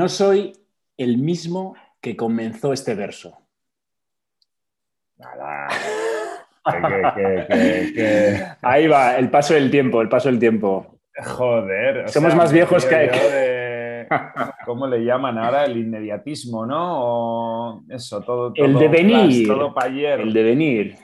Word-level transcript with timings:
No 0.00 0.08
soy 0.08 0.54
el 0.96 1.18
mismo 1.18 1.74
que 2.00 2.16
comenzó 2.16 2.72
este 2.72 2.94
verso. 2.94 3.36
Nada. 5.18 5.68
Ahí 8.62 8.86
va, 8.88 9.18
el 9.18 9.28
paso 9.28 9.52
del 9.52 9.70
tiempo, 9.70 10.00
el 10.00 10.08
paso 10.08 10.30
del 10.30 10.38
tiempo. 10.38 10.98
Joder. 11.22 12.08
Somos 12.08 12.30
sea, 12.30 12.36
más 12.38 12.50
viejos 12.50 12.86
que- 12.86 12.96
de- 12.96 14.08
¿Cómo 14.64 14.86
le 14.86 15.04
llaman 15.04 15.36
ahora? 15.36 15.66
El 15.66 15.76
inmediatismo, 15.76 16.64
¿no? 16.64 17.02
O 17.04 17.82
eso, 17.90 18.22
todo. 18.22 18.52
El 18.56 18.72
todo 18.72 18.80
devenir. 18.80 19.44
flash, 19.44 19.46
todo 19.58 19.74
pa' 19.74 19.84
ayer. 19.84 20.20
El 20.20 20.32
devenir. 20.32 20.96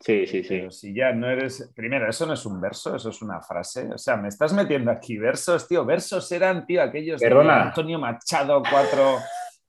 Sí, 0.00 0.26
sí, 0.26 0.42
sí. 0.42 0.48
Pero 0.48 0.70
si 0.70 0.94
ya 0.94 1.12
no 1.12 1.28
eres. 1.28 1.72
Primero, 1.74 2.08
eso 2.08 2.26
no 2.26 2.34
es 2.34 2.46
un 2.46 2.60
verso, 2.60 2.94
eso 2.96 3.10
es 3.10 3.22
una 3.22 3.40
frase. 3.40 3.88
O 3.92 3.98
sea, 3.98 4.16
me 4.16 4.28
estás 4.28 4.52
metiendo 4.52 4.90
aquí 4.90 5.18
versos, 5.18 5.66
tío. 5.66 5.84
Versos 5.84 6.30
eran, 6.32 6.66
tío, 6.66 6.82
aquellos 6.82 7.20
de 7.20 7.28
Perdona. 7.28 7.62
Antonio 7.62 7.98
Machado, 7.98 8.62
cuatro 8.70 9.18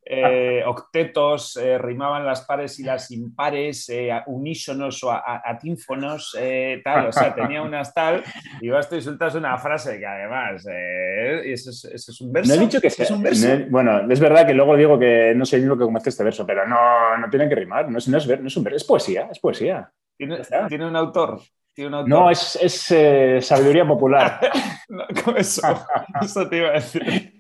eh, 0.05 0.61
octetos, 0.65 1.57
eh, 1.57 1.77
rimaban 1.79 2.25
las 2.25 2.41
pares 2.45 2.79
y 2.79 2.83
las 2.83 3.09
impares, 3.11 3.89
eh, 3.89 4.11
a- 4.11 4.23
unísonos 4.27 5.03
o 5.03 5.11
a- 5.11 5.41
atínfonos, 5.43 6.37
eh, 6.39 6.81
tal. 6.83 7.07
O 7.07 7.11
sea, 7.11 7.33
tenía 7.33 7.61
unas 7.63 7.93
tal. 7.93 8.23
Y 8.61 8.69
vas 8.69 8.87
tú 8.87 8.95
y 8.95 9.01
sueltas 9.01 9.33
una 9.35 9.57
frase 9.57 9.97
que 9.99 10.05
además. 10.05 10.65
eso, 10.65 11.69
es, 11.71 11.85
eso 11.91 12.11
es 12.11 12.21
un 12.21 12.31
verso. 12.31 12.53
No 12.55 12.61
he 12.61 12.65
dicho 12.65 12.79
que 12.79 12.87
¿Eso 12.87 12.97
sea. 12.97 13.05
es 13.05 13.11
un 13.11 13.23
verso. 13.23 13.47
no 13.47 13.65
bueno, 13.69 14.11
es 14.11 14.19
verdad 14.19 14.45
que 14.45 14.53
luego 14.53 14.75
digo 14.75 14.99
que 14.99 15.33
no 15.35 15.45
soy 15.45 15.59
el 15.59 15.65
único 15.65 15.79
que 15.79 15.85
comenzó 15.85 16.09
este 16.09 16.23
verso, 16.23 16.45
pero 16.45 16.67
no, 16.67 17.17
no 17.17 17.29
tiene 17.29 17.49
que 17.49 17.55
rimar. 17.55 17.89
No 17.89 17.97
es, 17.97 18.07
no 18.07 18.17
es 18.17 18.27
ver- 18.27 18.41
no 18.41 18.47
es 18.47 18.57
un 18.57 18.63
verso, 18.63 18.77
es 18.77 18.83
poesía, 18.83 19.27
es 19.31 19.39
poesía. 19.39 19.89
¿Tiene, 20.17 20.85
un 20.87 20.95
autor. 20.95 21.41
No, 22.05 22.29
es, 22.31 22.57
es 22.61 22.91
eh, 22.91 23.39
sabiduría 23.41 23.85
popular. 23.87 24.39
No, 24.87 25.03
con 25.23 25.35
eso, 25.35 25.61
eso 26.21 26.47
te 26.47 26.57
iba 26.57 26.69
a 26.69 26.73
decir. 26.73 27.34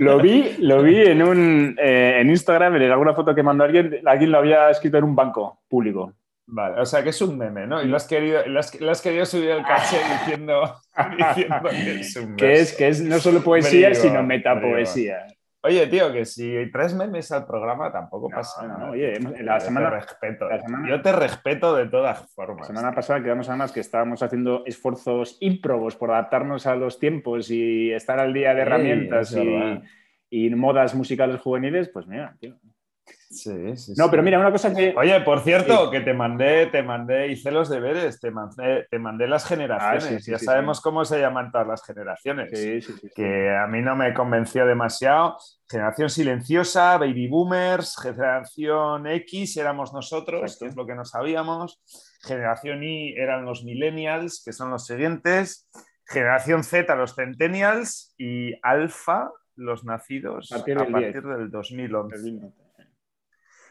Lo 0.00 0.18
vi, 0.18 0.56
lo 0.58 0.82
vi 0.82 0.96
en 1.02 1.22
un 1.22 1.76
eh, 1.78 2.20
en 2.20 2.30
Instagram, 2.30 2.76
en 2.76 2.90
alguna 2.90 3.14
foto 3.14 3.34
que 3.34 3.42
mandó 3.42 3.64
alguien, 3.64 4.00
alguien 4.04 4.30
lo 4.32 4.38
había 4.38 4.70
escrito 4.70 4.98
en 4.98 5.04
un 5.04 5.14
banco 5.14 5.60
público. 5.68 6.12
Vale, 6.50 6.80
o 6.80 6.86
sea 6.86 7.02
que 7.02 7.10
es 7.10 7.20
un 7.20 7.36
meme, 7.36 7.66
¿no? 7.66 7.82
Y 7.82 7.88
lo 7.88 7.96
has 7.96 8.06
querido, 8.06 8.46
lo 8.46 8.58
has, 8.58 8.80
lo 8.80 8.90
has 8.90 9.02
querido 9.02 9.26
subir 9.26 9.52
al 9.52 9.64
caché 9.66 9.98
diciendo, 10.20 10.80
diciendo 11.18 11.68
que 11.68 12.00
es 12.00 12.16
un 12.16 12.36
Que 12.36 12.46
verso. 12.46 12.62
es, 12.62 12.72
que 12.74 12.88
es 12.88 13.00
no 13.02 13.18
solo 13.18 13.42
poesía, 13.42 13.94
sino 13.94 14.22
metapoesía. 14.22 15.26
Oye, 15.68 15.86
tío, 15.86 16.10
que 16.12 16.24
si 16.24 16.70
traes 16.72 16.94
memes 16.94 17.30
al 17.30 17.46
programa 17.46 17.92
tampoco 17.92 18.28
No, 18.30 18.36
pasa 18.36 18.66
nada. 18.66 18.86
no, 18.86 18.92
oye, 18.92 19.12
Yo 19.20 19.30
la 19.42 19.58
te 19.58 19.64
semana- 19.66 19.90
respeto. 19.90 20.48
la 20.48 20.60
semana- 20.60 20.88
Yo 20.88 21.02
te 21.02 21.12
respeto 21.12 21.76
de 21.76 21.86
todas 21.86 22.20
La 22.22 22.26
formas. 22.28 22.66
semana 22.66 22.92
pasada 22.92 23.22
quedamos 23.22 23.48
además 23.48 23.72
que 23.72 23.80
estábamos 23.80 24.22
haciendo 24.22 24.62
esfuerzos 24.64 25.36
ímprobos 25.40 25.94
por 25.96 26.10
adaptarnos 26.10 26.66
a 26.66 26.74
los 26.74 26.98
tiempos 26.98 27.50
y 27.50 27.92
estar 27.92 28.18
al 28.18 28.32
día 28.32 28.54
de 28.54 28.62
Sí, 28.62 28.66
herramientas 28.66 29.36
y, 29.36 30.46
y 30.46 30.50
modas 30.54 30.94
musicales 30.94 31.40
juveniles, 31.40 31.88
pues 31.90 32.06
mira, 32.06 32.34
tío. 32.40 32.56
Sí, 33.30 33.76
sí, 33.76 33.92
No, 33.96 34.04
sí. 34.04 34.10
pero 34.10 34.22
mira, 34.22 34.38
una 34.38 34.50
cosa 34.50 34.74
que... 34.74 34.94
Oye, 34.96 35.20
por 35.20 35.40
cierto, 35.40 35.84
Sí. 35.86 35.90
que 35.90 36.00
te 36.00 36.14
mandé, 36.14 36.66
te 36.68 36.82
mandé, 36.82 37.28
hice 37.28 37.50
los 37.50 37.68
deberes, 37.68 38.20
te 38.20 38.30
mandé, 38.30 38.86
te 38.90 38.98
mandé 38.98 39.28
las 39.28 39.44
generaciones. 39.44 40.04
Ah, 40.04 40.08
sí, 40.08 40.20
sí, 40.20 40.30
ya 40.30 40.38
sí, 40.38 40.46
sabemos 40.46 40.80
cómo 40.80 41.04
se 41.04 41.20
llaman 41.20 41.52
todas 41.52 41.66
las 41.66 41.84
generaciones. 41.84 42.50
Sí, 42.50 42.80
sí, 42.80 42.92
sí, 42.92 42.98
sí. 43.02 43.08
que 43.14 43.54
a 43.54 43.66
mí 43.66 43.82
no 43.82 43.96
me 43.96 44.14
convenció 44.14 44.64
demasiado. 44.64 45.36
Generación 45.70 46.08
silenciosa, 46.08 46.96
baby 46.96 47.28
boomers, 47.28 47.96
generación 48.00 49.06
X 49.06 49.56
éramos 49.58 49.92
nosotros, 49.92 50.40
Exacto. 50.40 50.64
que 50.64 50.68
es 50.70 50.76
lo 50.76 50.86
que 50.86 50.94
no 50.94 51.04
sabíamos. 51.04 51.82
Generación 52.22 52.82
Y 52.82 53.12
eran 53.14 53.44
los 53.44 53.62
millennials, 53.62 54.42
que 54.42 54.52
son 54.54 54.70
los 54.70 54.86
siguientes. 54.86 55.68
Generación 56.06 56.64
Z, 56.64 56.94
los 56.96 57.14
centennials. 57.14 58.14
Y 58.16 58.54
alfa, 58.62 59.30
los 59.56 59.84
nacidos 59.84 60.50
A 60.50 60.56
a 60.56 60.58
partir 60.58 60.76
partir, 60.76 61.22
del 61.22 61.22
10. 61.22 61.38
del 61.38 61.50
2011. 61.50 62.52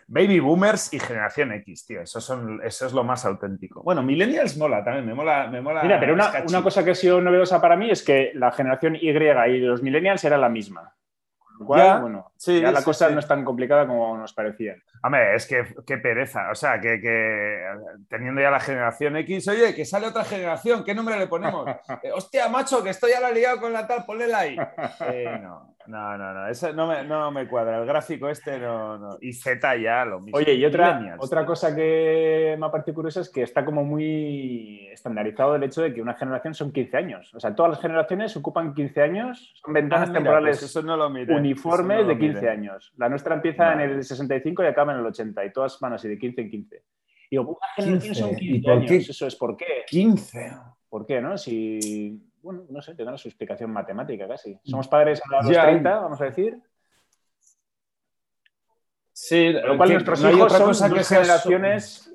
Baby 0.09 0.39
boomers 0.39 0.93
y 0.93 0.99
generación 0.99 1.51
X, 1.51 1.85
tío. 1.85 2.01
Eso, 2.01 2.21
son, 2.21 2.61
eso 2.63 2.85
es 2.85 2.93
lo 2.93 3.03
más 3.03 3.25
auténtico. 3.25 3.83
Bueno, 3.83 4.01
millennials 4.01 4.57
mola 4.57 4.81
también, 4.81 5.05
me 5.05 5.13
mola. 5.13 5.47
Me 5.47 5.61
mola 5.61 5.83
Mira, 5.83 5.99
pero 5.99 6.13
una, 6.13 6.63
cosa 6.63 6.85
que 6.85 6.91
ha 6.91 6.95
sido 6.95 7.19
novedosa 7.19 7.59
para 7.59 7.75
mí 7.75 7.89
es 7.89 8.03
que 8.03 8.31
la 8.33 8.51
generación 8.51 8.95
Y 8.95 9.09
y 9.09 9.59
los 9.59 9.83
millennials 9.83 10.23
era 10.23 10.37
la 10.37 10.47
misma. 10.47 10.95
Con 11.37 11.59
lo 11.59 11.65
cual, 11.65 11.81
Ya, 11.81 11.99
bueno, 11.99 12.31
sí, 12.37 12.61
ya 12.61 12.71
la 12.71 12.79
sí, 12.79 12.85
cosa 12.85 13.07
sí. 13.07 13.13
no 13.13 13.19
es 13.19 13.27
tan 13.27 13.43
complicada 13.43 13.87
como 13.87 14.17
nos 14.17 14.33
parecía. 14.33 14.75
Hombre, 15.03 15.35
es 15.35 15.45
que 15.45 15.63
qué 15.85 15.97
pereza. 15.97 16.49
O 16.51 16.55
sea, 16.55 16.79
que, 16.79 16.99
que 16.99 17.63
teniendo 18.09 18.41
ya 18.41 18.49
la 18.51 18.59
generación 18.59 19.15
X, 19.17 19.47
oye, 19.47 19.75
que 19.75 19.85
sale 19.85 20.07
otra 20.07 20.23
generación, 20.23 20.83
¿qué 20.83 20.93
nombre 20.95 21.17
le 21.17 21.27
ponemos? 21.27 21.67
Eh, 22.03 22.11
Hostia, 22.13 22.47
macho, 22.49 22.83
que 22.83 22.91
estoy 22.91 23.13
ahora 23.13 23.31
liado 23.31 23.59
con 23.59 23.73
la 23.73 23.87
tal, 23.87 24.05
ponlela 24.05 24.39
ahí. 24.39 24.55
Eh, 25.11 25.39
no, 25.41 25.73
no, 25.87 26.17
no, 26.17 26.33
no, 26.33 26.47
eso 26.47 26.71
no 26.73 26.85
me, 26.87 27.03
no 27.03 27.31
me 27.31 27.47
cuadra. 27.47 27.79
El 27.79 27.85
gráfico 27.85 28.29
este 28.29 28.59
no, 28.59 28.97
no. 28.97 29.17
Y 29.21 29.33
Z 29.33 29.75
ya 29.77 30.05
lo 30.05 30.19
mismo. 30.19 30.37
Oye, 30.37 30.53
y 30.53 30.65
otra, 30.65 31.15
otra 31.17 31.45
cosa 31.45 31.73
que 31.75 32.55
me 32.59 32.65
ha 32.65 32.71
parecido 32.71 32.95
curiosa 32.95 33.21
es 33.21 33.29
que 33.29 33.41
está 33.41 33.63
como 33.65 33.83
muy 33.83 34.87
estandarizado 34.91 35.55
el 35.55 35.63
hecho 35.63 35.81
de 35.81 35.93
que 35.93 36.01
una 36.01 36.13
generación 36.13 36.53
son 36.53 36.71
15 36.71 36.97
años. 36.97 37.33
O 37.33 37.39
sea, 37.39 37.55
todas 37.55 37.71
las 37.71 37.81
generaciones 37.81 38.35
ocupan 38.35 38.73
15 38.73 39.01
años, 39.01 39.53
son 39.55 39.71
Ah, 39.71 39.79
ventanas 39.79 40.09
mira, 40.09 40.19
temporales 40.19 40.57
pues 40.59 40.69
eso 40.69 40.81
no 40.81 40.97
lo 40.97 41.09
miré, 41.09 41.35
uniformes 41.35 41.97
eso 41.99 42.03
no 42.05 42.13
lo 42.13 42.15
de 42.15 42.17
15 42.19 42.26
miré. 42.35 42.49
años. 42.49 42.93
La 42.97 43.09
nuestra 43.09 43.35
empieza 43.35 43.65
Vale. 43.65 43.85
en 43.85 43.91
el 43.91 44.03
65 44.03 44.63
y 44.63 44.67
acaba 44.67 44.93
en 44.93 44.99
el 44.99 45.05
80, 45.05 45.45
y 45.45 45.51
todas 45.53 45.79
van 45.79 45.93
así 45.93 46.07
de 46.07 46.17
15 46.17 46.41
en 46.41 46.49
15. 46.49 46.83
Y 47.29 47.37
digo, 47.37 47.59
generación 47.75 47.99
15, 48.15 48.21
son 48.21 48.29
¿y 48.31 48.35
15 48.37 48.61
por 48.63 48.71
años. 48.73 48.89
qué? 48.89 48.97
Eso 48.97 49.27
es 49.27 49.35
por 49.35 49.57
qué. 49.57 49.65
15. 49.87 50.51
¿Por 50.89 51.05
qué, 51.05 51.19
no? 51.21 51.37
Si, 51.37 52.21
bueno, 52.41 52.63
no 52.69 52.81
sé, 52.81 52.95
tendrá 52.95 53.17
su 53.17 53.27
explicación 53.27 53.71
matemática 53.71 54.27
casi. 54.27 54.57
Somos 54.63 54.87
padres 54.87 55.21
a 55.29 55.43
los 55.43 55.49
Ya. 55.53 55.63
30, 55.63 55.99
vamos 55.99 56.21
a 56.21 56.25
decir. 56.25 56.57
Sí, 59.11 59.49
lo 59.51 59.75
cual 59.77 59.91
nuestros 59.93 60.21
no 60.21 60.29
hijos 60.31 60.53
son 60.53 60.67
dos 60.67 60.77
sea 60.77 60.89
su- 60.89 61.13
generaciones 61.49 62.13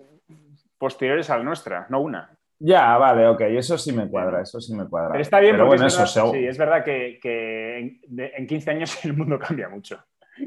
posteriores 0.79 1.29
a 1.31 1.39
la 1.39 1.45
nuestra, 1.45 1.87
no 1.91 2.01
una. 2.01 2.37
Ya, 2.65 2.97
vale, 2.97 3.27
ok, 3.27 3.41
eso 3.43 3.77
sí 3.77 3.93
me 3.93 4.09
cuadra, 4.09 4.41
eso 4.43 4.61
sí 4.61 4.73
me 4.75 4.87
cuadra. 4.89 5.11
Pero 5.13 5.23
está 5.23 5.41
bien 5.41 5.55
Pero 5.55 5.65
porque 5.67 5.77
bueno, 5.77 5.87
es, 5.87 5.95
eso 5.95 5.99
verdad, 6.03 6.13
se- 6.31 6.39
sí, 6.39 6.47
es 6.47 6.59
verdad 6.59 6.85
que, 6.85 7.19
que 7.21 7.79
en, 7.79 8.01
de- 8.07 8.33
en 8.37 8.47
15 8.47 8.71
años 8.71 9.05
el 9.05 9.15
mundo 9.15 9.39
cambia 9.39 9.69
mucho. 9.69 9.99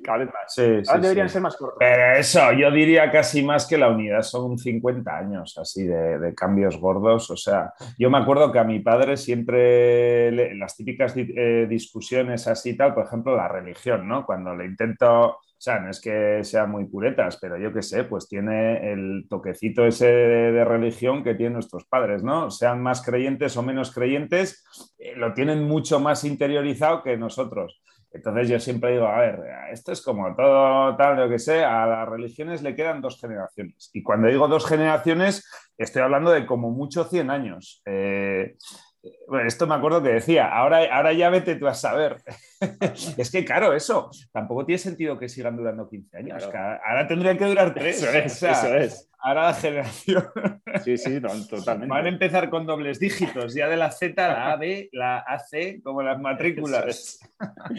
Cada 0.03 0.19
vez 0.19 0.27
más. 0.27 0.53
Sí, 0.53 0.61
deberían 1.01 1.29
sí. 1.29 1.33
ser 1.33 1.41
más 1.41 1.55
cortos. 1.55 1.77
Pero 1.79 2.15
eso, 2.19 2.51
yo 2.53 2.71
diría 2.71 3.11
casi 3.11 3.43
más 3.43 3.67
que 3.67 3.77
la 3.77 3.89
unidad, 3.89 4.21
son 4.23 4.57
50 4.57 5.17
años 5.17 5.57
así 5.57 5.85
de, 5.85 6.19
de 6.19 6.33
cambios 6.35 6.77
gordos. 6.77 7.29
O 7.29 7.37
sea, 7.37 7.73
yo 7.97 8.09
me 8.09 8.17
acuerdo 8.17 8.51
que 8.51 8.59
a 8.59 8.63
mi 8.63 8.79
padre 8.79 9.15
siempre 9.17 10.31
le- 10.31 10.55
las 10.55 10.75
típicas 10.75 11.13
eh, 11.17 11.67
discusiones 11.69 12.47
así 12.47 12.71
y 12.71 12.77
tal, 12.77 12.93
por 12.93 13.05
ejemplo, 13.05 13.35
la 13.35 13.47
religión, 13.47 14.07
¿no? 14.07 14.25
Cuando 14.25 14.55
le 14.55 14.65
intento, 14.65 15.07
o 15.29 15.39
sea, 15.57 15.79
no 15.79 15.89
es 15.89 16.01
que 16.01 16.43
sean 16.43 16.71
muy 16.71 16.85
puretas, 16.85 17.37
pero 17.41 17.57
yo 17.57 17.71
qué 17.73 17.81
sé, 17.81 18.03
pues 18.05 18.27
tiene 18.27 18.91
el 18.91 19.25
toquecito 19.29 19.85
ese 19.85 20.07
de, 20.07 20.51
de 20.51 20.65
religión 20.65 21.23
que 21.23 21.35
tienen 21.35 21.53
nuestros 21.53 21.85
padres, 21.85 22.23
¿no? 22.23 22.49
Sean 22.51 22.81
más 22.81 23.01
creyentes 23.03 23.55
o 23.57 23.63
menos 23.63 23.93
creyentes, 23.93 24.65
eh, 24.97 25.13
lo 25.15 25.33
tienen 25.33 25.63
mucho 25.63 25.99
más 25.99 26.23
interiorizado 26.23 27.03
que 27.03 27.17
nosotros. 27.17 27.81
Entonces 28.15 28.47
yo 28.47 28.59
siempre 28.59 28.93
digo, 28.93 29.07
a 29.07 29.19
ver, 29.19 29.39
esto 29.71 29.91
es 29.91 30.01
como 30.01 30.33
todo 30.35 30.95
tal, 30.95 31.17
lo 31.17 31.29
que 31.29 31.37
sé, 31.37 31.65
a 31.65 31.85
las 31.85 32.07
religiones 32.07 32.61
le 32.61 32.73
quedan 32.73 33.01
dos 33.01 33.19
generaciones. 33.19 33.89
Y 33.93 34.01
cuando 34.03 34.29
digo 34.29 34.47
dos 34.47 34.65
generaciones, 34.65 35.45
estoy 35.77 36.01
hablando 36.01 36.31
de 36.31 36.45
como 36.45 36.71
mucho 36.71 37.03
100 37.03 37.29
años. 37.29 37.81
Eh, 37.85 38.55
bueno, 39.27 39.47
esto 39.47 39.67
me 39.67 39.75
acuerdo 39.75 40.01
que 40.03 40.09
decía, 40.09 40.47
ahora, 40.47 40.79
ahora 40.95 41.13
ya 41.13 41.29
vete 41.29 41.55
tú 41.55 41.67
a 41.67 41.73
saber. 41.73 42.17
es 43.17 43.31
que 43.31 43.43
claro, 43.45 43.73
eso, 43.73 44.09
tampoco 44.31 44.65
tiene 44.65 44.79
sentido 44.79 45.17
que 45.17 45.29
sigan 45.29 45.57
durando 45.57 45.87
15 45.89 46.17
años. 46.17 46.47
Claro. 46.47 46.81
ahora 46.85 47.07
tendrían 47.07 47.37
que 47.37 47.45
durar 47.45 47.73
tres. 47.73 48.01
Eso 48.01 48.11
es, 48.17 48.33
o 48.33 48.37
sea, 48.37 48.51
eso 48.51 48.75
es. 48.75 49.09
Ahora 49.19 49.43
la 49.47 49.53
generación 49.55 50.29
Sí, 50.83 50.97
sí, 50.97 51.19
no, 51.19 51.29
totalmente. 51.49 51.91
van 51.93 52.05
a 52.05 52.09
empezar 52.09 52.49
con 52.49 52.65
dobles 52.65 52.99
dígitos, 52.99 53.53
ya 53.55 53.67
de 53.67 53.77
la 53.77 53.91
Z, 53.91 54.13
la 54.27 54.51
A, 54.51 54.55
B, 54.57 54.89
la 54.91 55.17
AC, 55.19 55.81
como 55.83 56.03
las 56.03 56.19
matrículas. 56.19 57.19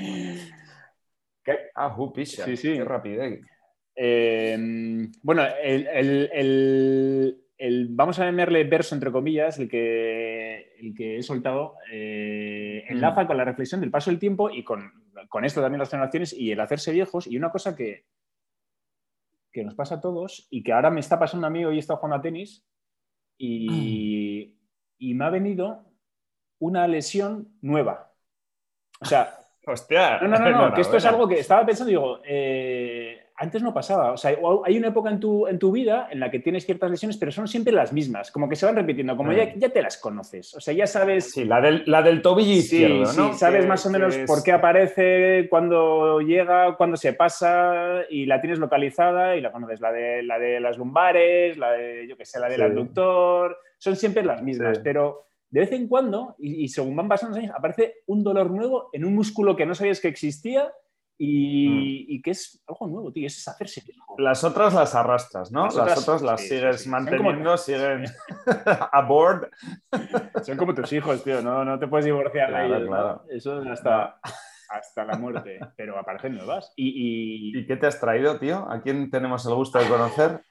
¿Qué? 1.44 1.58
Ah. 1.76 1.96
Sí, 2.14 2.56
sí. 2.56 2.74
Qué 2.74 2.84
rapidez. 2.84 3.40
Eh, 3.94 5.08
bueno, 5.22 5.42
el, 5.62 5.86
el- 5.86 6.30
el- 6.32 7.42
el- 7.56 7.86
vamos 7.90 8.18
a 8.18 8.24
llamarle 8.26 8.64
verso 8.64 8.94
entre 8.94 9.10
comillas, 9.10 9.58
el 9.58 9.68
que, 9.68 10.65
el 10.78 10.94
que 10.94 11.18
he 11.18 11.22
soltado, 11.22 11.74
eh, 11.92 12.84
enlaza 12.88 13.26
con 13.26 13.36
la 13.36 13.44
reflexión 13.44 13.80
del 13.80 13.90
paso 13.90 14.10
del 14.10 14.18
tiempo 14.18 14.50
y 14.50 14.64
con, 14.64 14.92
con 15.28 15.44
esto 15.44 15.60
también 15.60 15.80
las 15.80 15.90
generaciones 15.90 16.32
y 16.32 16.52
el 16.52 16.60
hacerse 16.60 16.92
viejos. 16.92 17.26
Y 17.26 17.36
una 17.36 17.50
cosa 17.50 17.74
que, 17.74 18.06
que 19.52 19.64
nos 19.64 19.74
pasa 19.74 19.96
a 19.96 20.00
todos 20.00 20.46
y 20.50 20.62
que 20.62 20.72
ahora 20.72 20.90
me 20.90 21.00
está 21.00 21.18
pasando 21.18 21.46
a 21.46 21.50
mí, 21.50 21.64
hoy 21.64 21.76
he 21.76 21.80
estado 21.80 21.98
jugando 21.98 22.16
a 22.16 22.22
tenis 22.22 22.66
y, 23.38 24.56
y 24.98 25.14
me 25.14 25.24
ha 25.24 25.30
venido 25.30 25.84
una 26.58 26.86
lesión 26.88 27.56
nueva. 27.60 28.12
O 29.00 29.04
sea, 29.04 29.38
Hostia. 29.66 30.20
no, 30.20 30.28
no, 30.28 30.38
no, 30.38 30.68
no, 30.68 30.74
que 30.74 30.80
esto 30.80 30.96
es 30.96 31.04
algo 31.04 31.26
que 31.26 31.40
estaba 31.40 31.66
pensando 31.66 31.90
y 31.90 31.94
digo, 31.94 32.20
eh, 32.24 33.25
antes 33.36 33.62
no 33.62 33.74
pasaba. 33.74 34.12
O 34.12 34.16
sea, 34.16 34.36
hay 34.64 34.78
una 34.78 34.88
época 34.88 35.10
en 35.10 35.20
tu, 35.20 35.46
en 35.46 35.58
tu 35.58 35.70
vida 35.70 36.08
en 36.10 36.20
la 36.20 36.30
que 36.30 36.38
tienes 36.38 36.64
ciertas 36.64 36.90
lesiones, 36.90 37.16
pero 37.16 37.30
son 37.30 37.46
siempre 37.46 37.72
las 37.72 37.92
mismas, 37.92 38.30
como 38.30 38.48
que 38.48 38.56
se 38.56 38.64
van 38.64 38.76
repitiendo, 38.76 39.16
como 39.16 39.32
ya, 39.32 39.54
ya 39.54 39.68
te 39.68 39.82
las 39.82 39.98
conoces. 39.98 40.54
O 40.54 40.60
sea, 40.60 40.72
ya 40.72 40.86
sabes. 40.86 41.32
Sí, 41.32 41.44
la 41.44 41.60
del, 41.60 41.82
la 41.86 42.02
del 42.02 42.22
tobillo 42.22 42.52
izquierdo, 42.52 43.12
¿no? 43.12 43.32
Sí, 43.32 43.38
sabes 43.38 43.66
más 43.66 43.84
o 43.86 43.90
menos 43.90 44.16
por 44.26 44.42
qué 44.42 44.52
aparece, 44.52 45.48
cuándo 45.50 46.20
llega, 46.20 46.76
cuándo 46.76 46.96
se 46.96 47.12
pasa 47.12 48.02
y 48.08 48.26
la 48.26 48.40
tienes 48.40 48.58
localizada 48.58 49.36
y 49.36 49.40
la 49.40 49.52
conoces. 49.52 49.80
La 49.80 49.92
de, 49.92 50.22
la 50.22 50.38
de 50.38 50.60
las 50.60 50.78
lumbares, 50.78 51.58
la 51.58 51.72
de, 51.72 52.06
yo 52.08 52.16
qué 52.16 52.24
sé, 52.24 52.40
la 52.40 52.48
del 52.48 52.62
abductor, 52.62 53.58
son 53.78 53.96
siempre 53.96 54.24
las 54.24 54.42
mismas, 54.42 54.78
pero 54.78 55.26
de 55.50 55.60
vez 55.60 55.72
en 55.72 55.88
cuando, 55.88 56.34
y, 56.38 56.64
y 56.64 56.68
según 56.68 56.96
van 56.96 57.08
pasando 57.08 57.36
los 57.36 57.44
años, 57.44 57.56
aparece 57.56 57.96
un 58.06 58.24
dolor 58.24 58.50
nuevo 58.50 58.88
en 58.92 59.04
un 59.04 59.14
músculo 59.14 59.56
que 59.56 59.66
no 59.66 59.74
sabías 59.74 60.00
que 60.00 60.08
existía 60.08 60.72
Mm. 61.18 61.80
Y, 62.08 62.22
que 62.22 62.32
es 62.32 62.62
algo 62.68 62.86
nuevo, 62.88 63.12
tío, 63.12 63.26
es 63.26 63.48
hacerse 63.48 63.82
Las 64.18 64.44
otras 64.44 64.74
las 64.74 64.94
arrastras, 64.94 65.50
¿no? 65.50 65.64
Las, 65.64 65.98
otras, 65.98 66.20
las 66.20 66.42
sigues 66.42 66.86
manteniendo, 66.86 67.56
siguen 67.56 68.04
a 68.92 69.00
board. 69.02 69.50
Son 70.42 70.56
como 70.58 70.74
tus 70.74 70.92
hijos, 70.92 71.24
tío, 71.24 71.40
no, 71.40 71.64
no 71.64 71.78
te 71.78 71.86
puedes 71.86 72.04
divorciar 72.04 72.50
claro, 72.50 73.24
Eso 73.30 73.62
hasta, 73.70 74.20
hasta 74.68 75.04
la 75.04 75.16
muerte, 75.16 75.58
pero 75.76 75.98
aparecen 75.98 76.34
nuevas. 76.34 76.72
Y, 76.76 77.58
y... 77.58 77.66
qué 77.66 77.76
te 77.76 77.86
has 77.86 77.98
traído, 77.98 78.38
tío? 78.38 78.70
¿A 78.70 78.82
quién 78.82 79.10
tenemos 79.10 79.46
el 79.46 79.54
gusto 79.54 79.78
de 79.78 79.88
conocer? 79.88 80.42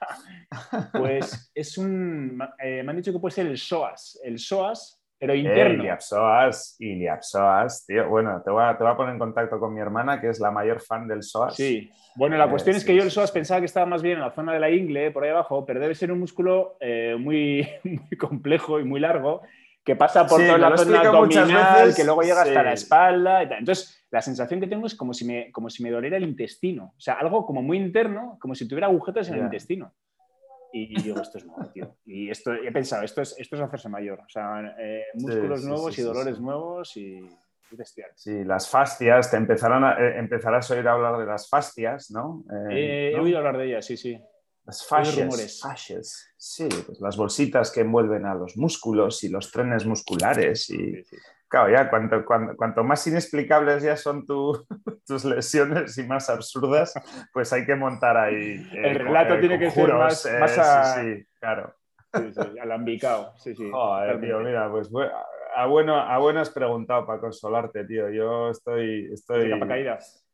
Pues 0.92 1.50
es 1.54 1.76
un... 1.76 2.40
Eh, 2.62 2.82
me 2.82 2.90
han 2.90 2.96
dicho 2.96 3.12
que 3.12 3.18
puede 3.18 3.34
ser 3.34 3.46
el 3.46 3.58
SOAS. 3.58 4.20
El 4.22 4.38
SOAS 4.38 4.95
pero 5.18 5.34
interno. 5.34 5.82
Iliapsoas, 5.82 6.76
Iliapsoas, 6.78 7.86
tío. 7.86 8.08
Bueno, 8.08 8.42
te 8.44 8.50
voy, 8.50 8.64
a, 8.64 8.76
te 8.76 8.84
voy, 8.84 8.92
a, 8.92 8.96
poner 8.96 9.14
en 9.14 9.18
contacto 9.18 9.58
con 9.58 9.74
mi 9.74 9.80
hermana, 9.80 10.20
que 10.20 10.28
es 10.28 10.40
la 10.40 10.50
mayor 10.50 10.80
fan 10.80 11.08
del 11.08 11.22
SOAS. 11.22 11.56
Sí. 11.56 11.90
Bueno, 12.16 12.36
la 12.36 12.48
cuestión 12.48 12.76
es 12.76 12.84
que 12.84 12.94
yo 12.94 13.02
el 13.02 13.10
SOAS 13.10 13.30
pensaba 13.30 13.60
que 13.60 13.66
estaba 13.66 13.86
más 13.86 14.02
bien 14.02 14.16
en 14.16 14.22
la 14.22 14.32
zona 14.32 14.52
de 14.52 14.60
la 14.60 14.70
ingle, 14.70 15.10
por 15.10 15.24
ahí 15.24 15.30
abajo, 15.30 15.64
pero 15.64 15.80
debe 15.80 15.94
ser 15.94 16.12
un 16.12 16.20
músculo 16.20 16.76
eh, 16.80 17.16
muy, 17.18 17.66
muy 17.84 18.18
complejo 18.18 18.80
y 18.80 18.84
muy 18.84 19.00
largo 19.00 19.42
que 19.86 19.94
pasa 19.94 20.26
por 20.26 20.40
toda 20.40 20.58
la 20.58 20.76
zona 20.76 21.00
abdominal, 21.00 21.94
que 21.94 22.02
luego 22.02 22.22
llega 22.22 22.42
hasta 22.42 22.62
la 22.64 22.72
espalda 22.72 23.44
y 23.44 23.48
tal. 23.48 23.58
Entonces, 23.60 24.04
la 24.10 24.20
sensación 24.20 24.58
que 24.58 24.66
tengo 24.66 24.88
es 24.88 24.96
como 24.96 25.14
si, 25.14 25.24
me, 25.24 25.52
como 25.52 25.70
si 25.70 25.80
me 25.84 25.92
doliera 25.92 26.16
el 26.16 26.24
intestino. 26.24 26.94
O 26.96 27.00
sea, 27.00 27.14
algo 27.14 27.46
como 27.46 27.62
muy 27.62 27.78
interno, 27.78 28.36
como 28.40 28.56
si 28.56 28.66
tuviera 28.66 28.88
agujetas 28.88 29.28
en 29.28 29.34
el 29.36 29.42
intestino. 29.42 29.94
Y 30.72 31.02
digo, 31.02 31.20
esto 31.20 31.38
es 31.38 31.46
nuevo, 31.46 31.66
tío. 31.72 31.96
Y 32.04 32.30
esto, 32.30 32.52
he 32.52 32.70
pensado, 32.72 33.02
esto 33.02 33.22
es, 33.22 33.34
esto 33.38 33.56
es 33.56 33.62
hacerse 33.62 33.88
mayor. 33.88 34.20
O 34.20 34.28
sea, 34.28 34.74
eh, 34.78 35.04
músculos 35.14 35.64
nuevos 35.64 35.98
y 35.98 36.02
dolores 36.02 36.40
nuevos 36.40 36.96
y, 36.96 37.20
bestial. 37.70 38.10
Sí, 38.14 38.44
las 38.44 38.68
fascias, 38.68 39.30
te 39.30 39.36
empezarán 39.36 39.84
a, 39.84 39.92
eh, 39.94 40.18
empezarás 40.18 40.70
a 40.70 40.74
oír 40.74 40.86
hablar 40.86 41.18
de 41.18 41.26
las 41.26 41.48
fascias, 41.48 42.10
¿no? 42.10 42.44
Eh, 42.70 43.12
He 43.14 43.18
oído 43.18 43.38
hablar 43.38 43.58
de 43.58 43.66
ellas, 43.66 43.86
sí, 43.86 43.96
sí. 43.96 44.20
Las 44.64 44.86
fascias, 44.86 45.60
fascias. 45.60 46.28
Sí, 46.36 46.68
pues 46.86 47.00
las 47.00 47.16
bolsitas 47.16 47.70
que 47.70 47.82
envuelven 47.82 48.26
a 48.26 48.34
los 48.34 48.56
músculos 48.56 49.22
y 49.22 49.28
los 49.28 49.52
trenes 49.52 49.86
musculares 49.86 50.68
y 50.70 51.04
Claro, 51.48 51.70
ya 51.70 51.88
cuanto, 51.88 52.24
cuanto, 52.24 52.82
más 52.82 53.06
inexplicables 53.06 53.82
ya 53.82 53.96
son 53.96 54.26
tus 55.06 55.24
lesiones 55.24 55.96
y 55.96 56.02
más 56.04 56.28
absurdas, 56.28 56.94
pues 57.32 57.52
hay 57.52 57.64
que 57.64 57.76
montar 57.76 58.16
ahí. 58.16 58.66
el 58.72 58.84
eh, 58.84 58.94
relato 58.94 59.34
eh, 59.34 59.38
tiene 59.38 59.58
que 59.58 59.70
ser 59.70 59.94
más, 59.94 60.26
eh, 60.26 60.40
sí, 60.94 61.26
claro. 61.38 61.74
Sí, 62.12 62.32
sí, 62.32 62.58
alambicado. 62.58 63.32
Sí, 63.36 63.54
sí. 63.54 63.68
Joder, 63.70 64.20
tío, 64.20 64.40
mira, 64.40 64.70
pues 64.70 64.90
a 65.56 65.66
bueno, 65.66 65.96
a 65.96 66.18
bueno 66.18 66.40
has 66.40 66.50
preguntado 66.50 67.06
para 67.06 67.20
consolarte, 67.20 67.84
tío. 67.84 68.10
Yo 68.10 68.50
estoy. 68.50 69.10
estoy? 69.12 69.52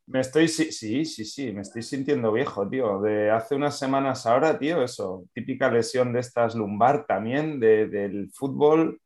Me 0.06 0.20
estoy, 0.20 0.48
sí, 0.48 0.72
sí, 0.72 1.04
sí, 1.04 1.24
sí, 1.24 1.52
me 1.52 1.62
estoy 1.62 1.82
sintiendo 1.82 2.32
viejo, 2.32 2.68
tío. 2.68 3.00
De 3.00 3.30
hace 3.30 3.54
unas 3.54 3.78
semanas 3.78 4.26
ahora, 4.26 4.58
tío, 4.58 4.82
eso, 4.82 5.24
típica 5.32 5.70
lesión 5.70 6.12
de 6.12 6.20
estas 6.20 6.54
lumbar 6.56 7.06
también, 7.06 7.60
de, 7.60 7.86
del 7.86 8.30
fútbol. 8.32 9.00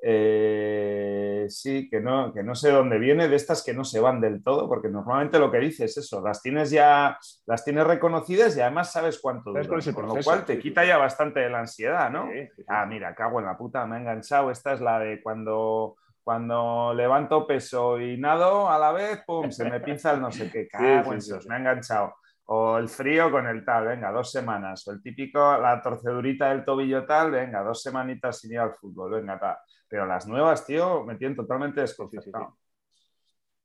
Eh, 0.00 1.46
sí, 1.48 1.88
que 1.88 2.00
no, 2.00 2.32
que 2.32 2.42
no 2.42 2.54
sé 2.54 2.70
dónde 2.70 2.98
viene, 2.98 3.28
de 3.28 3.36
estas 3.36 3.64
que 3.64 3.74
no 3.74 3.84
se 3.84 4.00
van 4.00 4.20
del 4.20 4.42
todo, 4.42 4.68
porque 4.68 4.88
normalmente 4.88 5.38
lo 5.38 5.50
que 5.50 5.58
dices 5.58 5.90
es 5.90 6.04
eso, 6.04 6.22
las 6.22 6.40
tienes 6.40 6.70
ya, 6.70 7.18
las 7.46 7.64
tienes 7.64 7.86
reconocidas 7.86 8.56
y 8.56 8.60
además 8.60 8.92
sabes 8.92 9.18
cuánto 9.18 9.50
duran, 9.50 9.92
con 9.92 10.06
lo 10.06 10.16
cual 10.22 10.44
te 10.44 10.58
quita 10.58 10.84
ya 10.84 10.98
bastante 10.98 11.40
de 11.40 11.50
la 11.50 11.60
ansiedad, 11.60 12.10
¿no? 12.10 12.28
ah, 12.68 12.86
mira, 12.86 13.14
cago 13.14 13.40
en 13.40 13.46
la 13.46 13.58
puta, 13.58 13.86
me 13.86 13.96
ha 13.96 14.00
enganchado, 14.00 14.50
esta 14.50 14.72
es 14.72 14.80
la 14.80 14.98
de 15.00 15.20
cuando 15.20 15.96
cuando 16.28 16.92
levanto 16.92 17.46
peso 17.46 17.98
y 17.98 18.18
nado 18.18 18.68
a 18.68 18.78
la 18.78 18.92
vez, 18.92 19.22
pum, 19.26 19.50
se 19.50 19.64
me 19.64 19.80
pinza 19.80 20.10
el 20.12 20.20
no 20.20 20.30
sé 20.30 20.50
qué, 20.50 20.68
cago 20.70 21.14
en 21.14 21.20
me 21.48 21.54
ha 21.54 21.58
enganchado. 21.58 22.16
O 22.50 22.78
el 22.78 22.88
frío 22.88 23.30
con 23.30 23.46
el 23.46 23.62
tal, 23.62 23.88
venga, 23.88 24.10
dos 24.10 24.30
semanas. 24.30 24.86
O 24.88 24.92
el 24.92 25.02
típico, 25.02 25.38
la 25.58 25.82
torcedurita 25.82 26.48
del 26.48 26.64
tobillo 26.64 27.04
tal, 27.04 27.30
venga, 27.30 27.62
dos 27.62 27.82
semanitas 27.82 28.40
sin 28.40 28.52
ir 28.52 28.58
al 28.60 28.74
fútbol, 28.74 29.12
venga, 29.12 29.38
tal. 29.38 29.56
Pero 29.86 30.06
las 30.06 30.26
nuevas, 30.26 30.64
tío, 30.64 31.04
me 31.04 31.16
tienen 31.16 31.36
totalmente 31.36 31.82
desconcertado. 31.82 32.56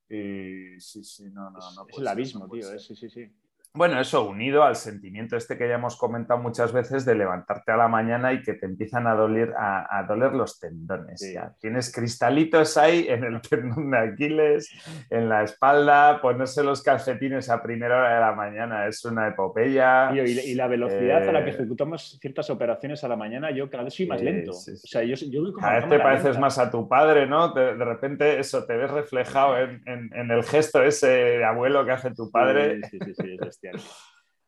Y 0.10 0.80
sí, 0.80 1.04
sí, 1.04 1.30
no, 1.32 1.50
no, 1.50 1.60
no. 1.60 1.88
Es 1.88 1.98
el 1.98 2.08
abismo, 2.08 2.50
tío, 2.50 2.74
eh, 2.74 2.80
sí, 2.80 2.94
sí, 2.96 3.10
sí. 3.10 3.34
Bueno, 3.75 4.00
eso 4.00 4.24
unido 4.30 4.64
al 4.64 4.75
sentimiento 4.75 5.36
este 5.36 5.58
que 5.58 5.68
ya 5.68 5.74
hemos 5.74 5.98
comentado 5.98 6.40
muchas 6.40 6.72
veces 6.72 7.06
de 7.06 7.16
levantarte 7.16 7.72
a 7.72 7.78
la 7.78 7.88
mañana 7.88 8.31
y 8.31 8.44
que 8.44 8.54
te 8.54 8.68
empiezan 8.68 9.08
a 9.08 9.16
doler, 9.16 9.52
a, 9.58 10.06
doler 10.08 10.34
los 10.34 10.60
tendones. 10.60 11.20
Ya. 11.34 11.56
Tienes 11.60 11.92
cristalitos 11.92 12.78
ahí 12.78 13.08
en 13.10 13.24
el 13.24 13.42
tendón 13.42 13.90
de 13.90 13.98
Aquiles, 13.98 14.70
en 15.10 15.28
la 15.28 15.42
espalda, 15.42 16.22
ponerse 16.22 16.64
los 16.64 16.84
calcetines 16.84 17.50
a 17.50 17.64
primera 17.64 17.98
hora 17.98 18.14
de 18.14 18.20
la 18.20 18.34
mañana 18.34 18.86
es 18.86 19.04
una 19.06 19.30
epopeya. 19.30 20.12
y, 20.14 20.54
la 20.54 20.68
velocidad 20.68 21.28
a 21.28 21.31
la 21.31 21.44
que 21.44 21.50
eh, 21.50 21.54
ejecutamos 21.56 22.20
ciertas 22.22 22.52
operaciones 22.52 23.04
a 23.04 23.08
la 23.08 23.16
mañana, 23.16 23.50
yo 23.50 23.72
cada 23.72 23.86
vez 23.86 23.96
soy 23.96 24.06
más 24.06 24.22
lento. 24.22 24.52
o 24.52 24.54
sea, 24.54 25.02
yo, 25.02 25.16
yo 25.16 25.52
cada 25.52 25.80
vez 25.80 25.90
te 25.90 25.98
pareces 25.98 26.38
más 26.38 26.60
a 26.60 26.70
tu 26.70 26.88
padre, 26.88 27.25
¿no? 27.25 27.52
De, 27.52 27.74
repente 27.74 28.39
eso 28.39 28.65
te 28.65 28.77
ves 28.77 28.92
reflejado 28.92 29.58
en, 29.58 29.82
en, 29.88 30.30
el 30.30 30.44
gesto 30.44 30.84
ese 30.84 31.08
de 31.08 31.44
abuelo 31.44 31.84
que 31.86 31.92
hace 31.92 32.12
tu 32.12 32.30
padre. 32.30 32.80
sí, 32.92 33.00
sí, 33.03 33.13
sí 33.15 33.38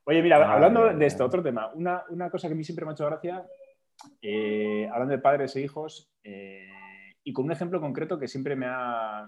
Oye, 0.08 0.22
mira, 0.22 0.54
hablando 0.54 0.94
de 0.94 1.06
esto, 1.06 1.26
otro 1.26 1.42
tema, 1.42 1.72
una, 1.74 2.30
cosa 2.30 2.48
que 2.48 2.54
a 2.54 2.58
mí 2.58 2.64
siempre 2.64 2.86
me 2.86 2.92
ha 2.92 2.94
hecho 2.94 3.06
gracia, 3.06 3.46
eh, 4.22 4.88
hablando 4.92 5.14
de 5.14 5.22
padres 5.22 5.56
e 5.56 5.62
hijos, 5.62 6.12
eh, 6.24 6.68
y 7.24 7.34
con 7.34 7.46
un 7.46 7.52
ejemplo 7.52 7.82
concreto 7.82 8.20
que 8.20 8.28
siempre 8.28 8.56
me 8.56 8.68
ha, 8.68 9.28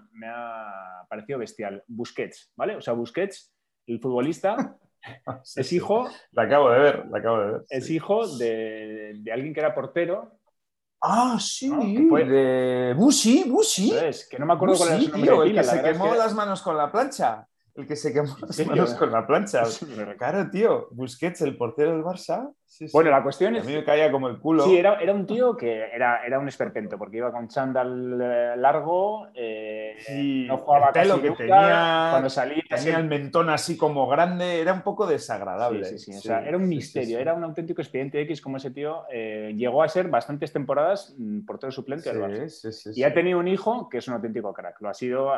parecido 1.08 1.40
bestial, 1.40 1.82
Busquets, 1.88 2.52
¿vale? 2.54 2.76
O 2.76 2.80
sea, 2.80 2.92
Busquets, 2.92 3.52
el 3.86 4.00
futbolista, 4.00 4.78
es 5.56 5.72
hijo... 5.72 6.08
La 6.32 6.44
acabo 6.44 6.70
de 6.70 6.78
ver, 6.78 7.06
la 7.10 7.18
acabo 7.18 7.40
de 7.40 7.52
ver. 7.52 7.64
Es 7.70 7.90
hijo 7.90 8.36
de, 8.36 9.20
alguien 9.32 9.52
que 9.52 9.60
era 9.60 9.74
portero 9.74 10.38
Ah, 11.00 11.38
sí, 11.40 11.70
de 11.70 12.92
Bushi, 12.96 13.44
Bushi. 13.48 13.92
que 14.28 14.38
no 14.38 14.46
me 14.46 14.54
acuerdo 14.54 14.76
cuál 14.78 14.90
era 14.90 15.00
su 15.00 15.16
nombre. 15.16 15.54
que 15.54 15.62
se 15.62 15.80
quemó 15.80 16.14
las 16.16 16.34
manos 16.34 16.60
con 16.60 16.76
la 16.76 16.90
plancha 16.90 17.48
el 17.78 17.86
que 17.86 17.96
se 17.96 18.12
quemó 18.12 18.36
las 18.40 18.66
manos 18.66 18.94
con 18.94 19.12
la 19.12 19.26
plancha. 19.26 19.62
claro, 20.18 20.50
tío, 20.50 20.88
Busquets, 20.90 21.42
el 21.42 21.56
portero 21.56 21.92
del 21.92 22.02
Barça. 22.02 22.52
bueno, 22.92 23.10
la 23.10 23.22
cuestión 23.22 23.54
es. 23.56 23.62
A 23.62 23.66
mí 23.66 23.74
me 23.74 23.84
caía 23.84 24.10
como 24.10 24.28
el 24.28 24.38
culo. 24.38 24.64
Sí, 24.64 24.76
era, 24.76 25.00
era 25.00 25.14
un 25.14 25.26
tío 25.26 25.56
que 25.56 25.84
era, 25.92 26.24
era 26.26 26.38
un 26.38 26.48
esperpento, 26.48 26.98
porque 26.98 27.18
iba 27.18 27.30
con 27.30 27.48
chándal 27.48 28.20
eh, 28.20 28.54
largo, 28.56 29.28
eh, 29.32 29.47
no 30.46 30.58
jugaba 30.58 30.86
el 30.88 30.92
pelo 30.92 31.20
que 31.20 31.30
tenía, 31.32 32.08
cuando 32.10 32.30
salía. 32.30 32.62
Tenía 32.68 32.98
el 32.98 33.04
mentón 33.04 33.50
así 33.50 33.76
como 33.76 34.06
grande, 34.06 34.60
era 34.60 34.72
un 34.72 34.82
poco 34.82 35.06
desagradable. 35.06 35.84
Sí, 35.84 35.98
sí, 35.98 36.12
sí. 36.12 36.18
O 36.18 36.20
sea, 36.20 36.44
era 36.46 36.56
un 36.56 36.68
misterio, 36.68 37.18
era 37.18 37.34
un 37.34 37.44
auténtico 37.44 37.82
expediente 37.82 38.20
X 38.22 38.40
como 38.40 38.56
ese 38.56 38.70
tío 38.70 39.04
eh, 39.10 39.52
llegó 39.56 39.82
a 39.82 39.88
ser 39.88 40.08
bastantes 40.08 40.52
temporadas 40.52 41.14
mm, 41.18 41.44
portero 41.44 41.70
suplente 41.70 42.12
del 42.12 42.22
Barça. 42.22 42.92
y 42.94 43.02
ha 43.02 43.12
tenido 43.12 43.38
un 43.38 43.48
hijo 43.48 43.88
que 43.88 43.98
es 43.98 44.08
un 44.08 44.14
auténtico 44.14 44.52
crack. 44.52 44.80
Lo 44.80 44.88
ha 44.88 44.94
sido 44.94 45.32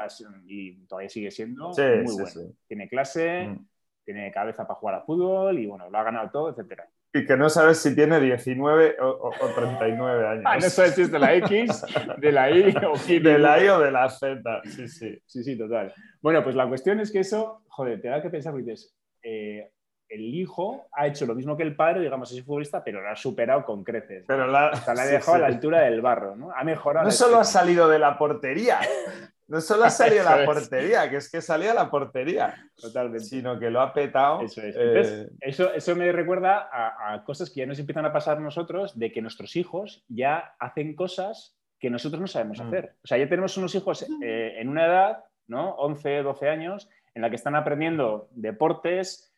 y 0.47 0.87
todavía 0.87 1.09
sigue 1.09 1.31
siendo 1.31 1.71
muy 1.71 2.14
bueno. 2.14 2.55
Tiene 2.67 2.88
clase, 2.88 3.49
mm. 3.49 3.67
tiene 4.05 4.31
cabeza 4.31 4.67
para 4.67 4.79
jugar 4.79 4.95
a 4.97 5.00
fútbol 5.02 5.59
y 5.59 5.67
bueno, 5.67 5.88
lo 5.90 5.99
ha 5.99 6.02
ganado 6.02 6.31
todo, 6.31 6.50
etcétera. 6.50 6.88
Y 7.12 7.26
que 7.26 7.37
no 7.37 7.49
sabes 7.49 7.79
si 7.79 7.95
tiene 7.95 8.21
19 8.21 8.97
o, 9.00 9.33
39 9.55 10.29
años. 10.29 10.45
Ah, 10.47 10.57
no 10.57 10.71
sabes 10.71 10.95
si 10.95 11.02
es 11.02 11.11
de 11.11 11.19
la 11.19 11.35
X, 11.35 11.85
de 12.19 12.33
la 12.33 12.50
Y 12.50 12.75
o 12.87 12.93
De 13.23 13.38
la 13.38 13.62
I 13.62 13.69
o 13.69 13.81
de 13.81 13.90
la 13.90 14.09
Z, 14.09 14.40
sí, 14.64 14.87
sí. 14.87 15.19
Sí, 15.26 15.43
sí, 15.43 15.59
total. 15.59 15.93
Bueno, 16.23 16.45
pues 16.45 16.55
la 16.55 16.69
cuestión 16.69 17.00
es 17.00 17.11
que 17.11 17.21
eso, 17.21 17.64
joder, 17.69 18.00
te 18.00 18.09
da 18.09 18.23
que 18.23 18.31
pensar, 18.31 18.55
dices, 18.55 18.95
eh, 19.23 19.71
el 20.11 20.35
hijo 20.35 20.88
ha 20.93 21.07
hecho 21.07 21.25
lo 21.25 21.35
mismo 21.35 21.57
que 21.57 21.62
el 21.62 21.76
padre, 21.76 22.00
digamos, 22.00 22.33
es 22.33 22.45
futbolista, 22.45 22.83
pero 22.83 23.00
lo 23.00 23.09
ha 23.09 23.17
superado 23.17 23.64
con 23.64 23.85
creces. 23.85 24.25
Pero 24.26 24.47
la... 24.47 24.71
O 24.71 24.95
la 24.95 25.02
ha 25.02 25.07
dejado 25.07 25.37
a 25.37 25.40
la 25.40 25.47
altura 25.47 25.83
del 25.83 26.00
barro, 26.00 26.37
¿no? 26.37 26.50
Ha 26.52 26.64
mejorado. 26.64 27.07
No 27.07 27.12
solo 27.12 27.38
ha 27.38 27.45
salido 27.45 27.88
de 27.88 27.99
la 27.99 28.19
portería, 28.19 28.81
no 29.50 29.61
solo 29.61 29.85
ha 29.85 29.90
salido 29.90 30.26
a 30.26 30.37
la 30.37 30.45
portería, 30.47 31.11
que 31.11 31.16
es 31.16 31.28
que 31.28 31.42
salía 31.42 31.73
a 31.73 31.75
la 31.75 31.90
portería. 31.90 32.54
Totalmente. 32.76 33.25
Sino 33.25 33.59
que 33.59 33.69
lo 33.69 33.80
ha 33.80 33.92
petado. 33.92 34.42
Eso 34.42 34.62
es. 34.62 34.76
Eh, 34.78 35.28
eso, 35.40 35.75
eso, 35.75 35.97
me 35.97 36.11
recuerda 36.12 36.69
a, 36.73 37.25
cosas 37.25 37.50
que 37.50 37.61
ya 37.61 37.66
nos 37.66 37.80
empiezan 37.80 38.07
a 38.07 38.12
pasar 38.12 38.40
nosotros, 38.40 38.97
de 38.97 39.11
que 39.11 39.21
nuestros 39.21 39.57
hijos 39.57 40.04
ya 40.09 40.54
hacen 40.61 40.95
cosas 40.95 41.59
que 41.80 41.90
nosotros 41.90 42.21
no 42.21 42.28
sabemos 42.28 42.61
mm. 42.61 42.66
hacer. 42.69 42.95
O 43.02 43.07
sea, 43.07 43.19
ya 43.19 43.28
tenemos 43.28 43.57
unos 43.57 43.75
hijos 43.75 44.07
eh, 44.23 44.54
en 44.57 44.69
una 44.69 44.87
edad, 44.87 45.25
¿no? 45.49 45.71
11, 45.75 46.23
12 46.23 46.49
años, 46.49 46.88
en 47.14 47.23
la 47.23 47.30
que 47.30 47.37
están 47.37 47.57
aprendiendo 47.57 48.28
deportes 48.30 49.35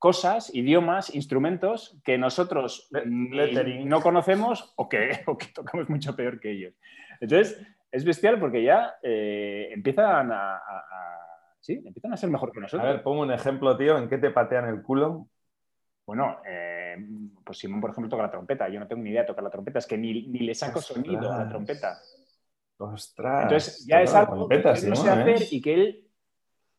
cosas, 0.00 0.52
idiomas, 0.52 1.14
instrumentos 1.14 1.96
que 2.04 2.18
nosotros 2.18 2.90
no 3.06 4.00
conocemos 4.02 4.72
o 4.76 4.88
que, 4.88 5.22
tocamos 5.54 5.88
mucho 5.88 6.16
peor 6.16 6.40
que 6.40 6.50
ellos. 6.50 6.74
Entonces, 7.20 7.64
es 7.94 8.04
bestial 8.04 8.40
porque 8.40 8.60
ya 8.60 8.96
eh, 9.00 9.68
empiezan 9.70 10.32
a, 10.32 10.60
sí, 11.60 11.80
empiezan 11.86 12.12
a 12.12 12.16
ser 12.16 12.28
mejor 12.28 12.50
que 12.50 12.58
nosotros. 12.58 12.88
A 12.88 12.92
ver, 12.92 13.02
pongo 13.04 13.22
un 13.22 13.30
ejemplo, 13.30 13.76
tío, 13.76 13.96
¿en 13.96 14.08
qué 14.08 14.18
te 14.18 14.32
patean 14.32 14.66
el 14.66 14.82
culo? 14.82 15.28
Bueno, 16.04 16.40
eh, 16.44 16.96
pues 17.44 17.56
Simón, 17.56 17.80
por 17.80 17.90
ejemplo, 17.90 18.10
toca 18.10 18.24
la 18.24 18.32
trompeta. 18.32 18.68
Yo 18.68 18.80
no 18.80 18.88
tengo 18.88 19.00
ni 19.00 19.10
idea 19.10 19.20
de 19.20 19.28
tocar 19.28 19.44
la 19.44 19.50
trompeta, 19.50 19.78
es 19.78 19.86
que 19.86 19.96
ni, 19.96 20.22
le 20.22 20.54
saco 20.56 20.80
sonido 20.80 21.32
a 21.32 21.44
la 21.44 21.48
trompeta. 21.48 21.96
Ostras. 22.78 23.42
Entonces, 23.44 23.86
ya 23.86 24.02
es 24.02 24.12
algo 24.12 24.48
que 24.48 24.56
él 24.56 24.62
no 24.64 24.96
sé 24.96 25.10
hacer 25.10 25.42
y 25.52 25.62
que 25.62 25.74
él 25.74 26.08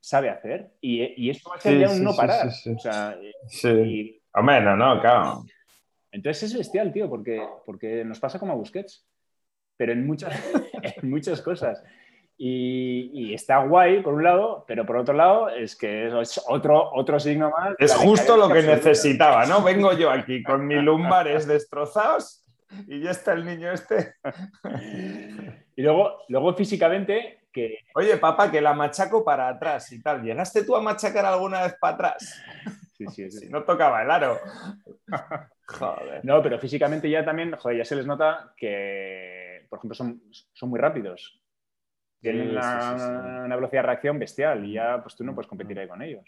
sabe 0.01 0.29
hacer. 0.29 0.73
Y, 0.81 1.01
y 1.23 1.29
esto 1.29 1.49
va 1.49 1.55
a 1.55 1.59
ser 1.61 1.79
ya 1.79 1.89
un 1.91 2.03
no 2.03 2.13
parar. 2.13 2.47
o 2.47 2.79
sea, 2.79 3.17
y, 3.63 4.21
Hombre, 4.33 4.61
no, 4.61 4.75
no, 4.75 4.99
claro. 4.99 5.45
Entonces 6.11 6.51
es 6.51 6.57
bestial, 6.57 6.91
tío, 6.91 7.09
porque, 7.09 7.41
porque 7.65 8.03
nos 8.03 8.19
pasa 8.19 8.37
como 8.37 8.51
a 8.51 8.55
Busquets, 8.55 9.07
pero 9.77 9.93
en 9.93 10.05
muchas, 10.05 10.33
en 10.85 11.09
muchas 11.09 11.41
cosas. 11.41 11.83
Y, 12.37 13.33
está 13.33 13.59
guay 13.59 14.01
por 14.01 14.13
un 14.13 14.23
lado, 14.23 14.65
pero 14.67 14.85
por 14.85 14.97
otro 14.97 15.13
lado 15.13 15.49
es 15.49 15.75
que 15.75 16.07
es 16.07 16.41
otro, 16.47 16.91
otro 16.93 17.19
signo 17.19 17.49
más. 17.49 17.75
Es 17.79 17.95
justo 17.95 18.35
lo 18.35 18.49
que 18.49 18.61
necesitaba, 18.61 19.45
¿no? 19.45 19.63
Vengo 19.63 19.93
yo 19.93 20.11
aquí 20.11 20.43
con 20.43 20.67
mis 20.67 20.83
lumbares 20.83 21.47
destrozados 21.47 22.43
y 22.87 23.01
ya 23.01 23.11
está 23.11 23.33
el 23.33 23.45
niño 23.45 23.71
este. 23.71 24.15
y 25.77 25.81
luego, 25.81 26.23
luego 26.27 26.53
físicamente 26.55 27.39
que... 27.55 27.79
Oye, 27.93 28.17
papá, 28.17 28.51
que 28.51 28.59
la 28.59 28.73
machaco 28.73 29.23
para 29.23 29.47
atrás 29.47 29.89
y 29.93 30.01
tal. 30.01 30.21
¿Llegaste 30.21 30.65
tú 30.65 30.75
a 30.75 30.81
machacar 30.81 31.25
alguna 31.25 31.63
vez 31.63 31.75
para 31.79 31.93
atrás? 31.93 32.41
Sí, 32.97 33.05
sí, 33.07 33.31
sí. 33.31 33.47
no 33.49 33.63
tocaba 33.63 34.01
el 34.03 34.11
aro. 34.11 34.39
joder. 35.65 36.23
No, 36.23 36.41
pero 36.41 36.59
físicamente 36.59 37.09
ya 37.09 37.23
también, 37.23 37.55
joder, 37.55 37.77
ya 37.77 37.85
se 37.85 37.95
les 37.95 38.05
nota 38.05 38.53
que, 38.57 39.24
por 39.75 39.79
ejemplo, 39.79 39.95
son, 39.95 40.21
son 40.53 40.69
muy 40.69 40.79
rápidos. 40.79 41.41
Tienen 42.21 42.49
una, 42.51 43.55
velocidad 43.55 43.81
de 43.81 43.87
reacción 43.87 44.17
bestial 44.17 44.65
y 44.65 44.73
ya 44.73 45.01
pues 45.01 45.15
tú 45.15 45.23
no 45.23 45.35
puedes 45.35 45.47
competir 45.47 45.79
ahí 45.79 45.87
con 45.87 46.01
ellos. 46.01 46.25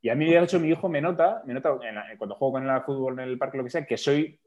Y 0.00 0.08
a 0.08 0.14
mí, 0.14 0.30
de 0.30 0.38
hecho, 0.38 0.58
mi 0.58 0.68
hijo 0.68 0.88
me 0.88 1.00
nota, 1.00 1.42
me 1.46 1.54
nota 1.54 1.78
cuando 2.18 2.34
juego 2.34 2.52
con 2.52 2.68
el 2.68 2.82
fútbol 2.82 3.20
en 3.20 3.28
el 3.28 3.38
parque, 3.38 3.56
lo 3.56 3.64
que 3.64 3.70
sea, 3.70 3.86
que 3.86 3.96
soy 3.96 4.38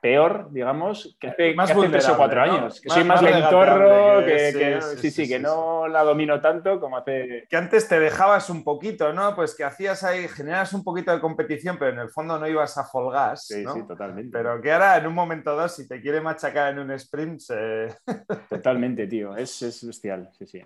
peor, 0.00 0.48
digamos, 0.50 1.16
que 1.20 1.28
hace, 1.28 1.54
más 1.54 1.72
que 1.72 1.88
tres 1.88 2.08
o 2.08 2.16
cuatro 2.16 2.42
años. 2.42 2.80
Que 2.80 2.88
soy 2.88 3.04
más, 3.04 3.22
lentorro, 3.22 4.24
que, 4.24 4.80
sí, 4.96 5.10
sí, 5.10 5.28
que 5.28 5.38
no 5.38 5.86
la 5.86 6.02
domino 6.02 6.40
tanto 6.40 6.80
como 6.80 6.96
hace. 6.96 7.46
Que 7.48 7.56
antes 7.56 7.88
te 7.88 8.00
dejabas 8.00 8.50
un 8.50 8.64
poquito, 8.64 9.12
¿no? 9.12 9.34
Pues 9.34 9.54
que 9.54 9.64
hacías 9.64 10.02
ahí, 10.04 10.28
generas 10.28 10.72
un 10.72 10.82
poquito 10.82 11.12
de 11.12 11.20
competición, 11.20 11.76
pero 11.78 11.92
en 11.92 12.00
el 12.00 12.10
fondo 12.10 12.38
no 12.38 12.48
ibas 12.48 12.76
a 12.78 12.84
folgas. 12.84 13.46
Sí, 13.46 13.64
sí, 13.66 13.86
totalmente. 13.86 14.30
Pero 14.36 14.60
que 14.60 14.72
ahora 14.72 14.96
en 14.96 15.06
un 15.06 15.14
momento 15.14 15.54
dado, 15.54 15.68
si 15.68 15.86
te 15.86 16.00
quiere 16.00 16.20
machacar 16.20 16.72
en 16.72 16.80
un 16.80 16.90
sprint. 16.92 17.40
Totalmente, 18.48 19.06
tío. 19.06 19.36
Es, 19.36 19.62
es 19.62 19.86
bestial, 19.86 20.30
sí, 20.32 20.46
sí. 20.46 20.62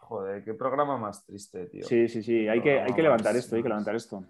Joder, 0.00 0.44
qué 0.44 0.54
programa 0.54 0.96
más 0.96 1.24
triste, 1.24 1.66
tío. 1.66 1.84
Sí, 1.86 2.08
sí, 2.08 2.22
sí, 2.22 2.48
hay 2.48 2.60
que, 2.60 2.80
hay 2.80 2.92
que 2.92 3.02
levantar 3.02 3.36
esto, 3.36 3.56
hay 3.56 3.62
que 3.62 3.68
levantar 3.68 3.94
esto. 3.94 4.24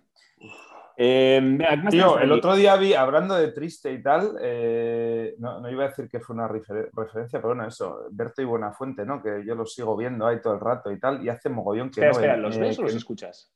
Eh, 0.97 1.59
tío, 1.91 2.19
el 2.19 2.33
otro 2.33 2.55
día 2.55 2.77
vi, 2.77 2.95
hablando 2.95 3.35
de 3.35 3.53
triste 3.53 3.93
y 3.93 4.03
tal, 4.03 4.37
eh, 4.41 5.35
no, 5.39 5.69
iba 5.71 5.85
a 5.85 5.89
decir 5.89 6.09
que 6.09 6.21
fue 6.21 6.35
una 6.35 6.49
referencia, 6.49 7.39
pero 7.39 7.49
bueno, 7.49 7.67
eso, 7.67 8.07
Berto 8.11 8.43
y 8.43 8.45
Buenafuente, 8.45 9.05
¿no? 9.05 9.23
Que 9.23 9.45
yo 9.45 9.55
los 9.55 9.75
sigo 9.75 9.97
viendo 9.97 10.27
ahí 10.27 10.41
todo 10.41 10.55
el 10.55 10.61
rato 10.61 10.91
y 10.91 10.99
tal, 10.99 11.25
y 11.25 11.29
hace 11.29 11.49
mogollón 11.49 11.91
que 11.91 12.01
espera, 12.01 12.11
Espera, 12.11 12.37
¿los 12.37 12.59
ves 12.59 12.79
o 12.79 12.83
los 12.83 12.95
escuchas? 12.95 13.53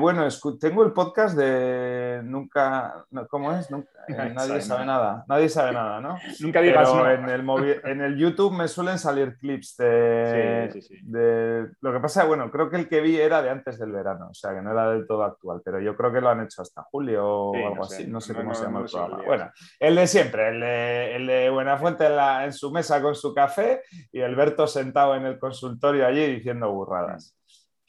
Bueno, 0.00 0.26
tengo 0.58 0.82
el 0.82 0.92
podcast 0.92 1.36
de 1.36 2.22
Nunca, 2.24 3.04
¿cómo 3.28 3.52
es? 3.52 3.70
Eh, 3.70 4.32
nadie 4.34 4.62
sabe 4.62 4.86
nada. 4.86 5.26
Nadie 5.28 5.50
sabe 5.50 5.72
nada, 5.72 6.00
¿no? 6.00 6.16
Nunca 6.40 6.62
digas 6.62 6.92
no. 6.92 7.10
en, 7.10 7.28
el 7.28 7.80
en 7.84 8.00
el 8.00 8.16
YouTube 8.16 8.56
me 8.56 8.66
suelen 8.66 8.98
salir 8.98 9.36
clips 9.36 9.76
de, 9.76 10.82
de, 11.02 11.68
Lo 11.82 11.92
que 11.92 12.00
pasa, 12.00 12.24
bueno, 12.24 12.50
creo 12.50 12.70
que 12.70 12.76
el 12.76 12.88
que 12.88 13.02
vi 13.02 13.20
era 13.20 13.42
de 13.42 13.50
antes 13.50 13.78
del 13.78 13.92
verano, 13.92 14.28
o 14.30 14.34
sea, 14.34 14.54
que 14.54 14.62
no 14.62 14.72
era 14.72 14.90
del 14.90 15.06
todo 15.06 15.22
actual, 15.22 15.60
pero 15.62 15.78
yo 15.80 15.94
creo 15.94 16.10
que 16.10 16.22
lo 16.22 16.30
han 16.30 16.44
hecho 16.44 16.62
hasta 16.62 16.82
julio 16.84 17.26
o 17.26 17.54
algo 17.54 17.84
así, 17.84 18.06
no 18.06 18.22
sé 18.22 18.34
cómo 18.34 18.54
se 18.54 18.64
llama 18.64 18.80
el 18.80 18.86
programa. 18.86 19.22
Bueno, 19.26 19.50
el 19.78 19.96
de 19.96 20.06
siempre, 20.06 20.48
el 20.48 20.60
de, 20.60 21.16
el 21.16 21.26
de 21.26 21.50
Buenafuente 21.50 22.06
en, 22.06 22.18
en 22.44 22.52
su 22.54 22.72
mesa 22.72 23.02
con 23.02 23.14
su 23.14 23.34
café 23.34 23.82
y 24.12 24.22
Alberto 24.22 24.66
sentado 24.66 25.14
en 25.14 25.26
el 25.26 25.38
consultorio 25.38 26.06
allí 26.06 26.26
diciendo 26.26 26.72
burradas 26.72 27.36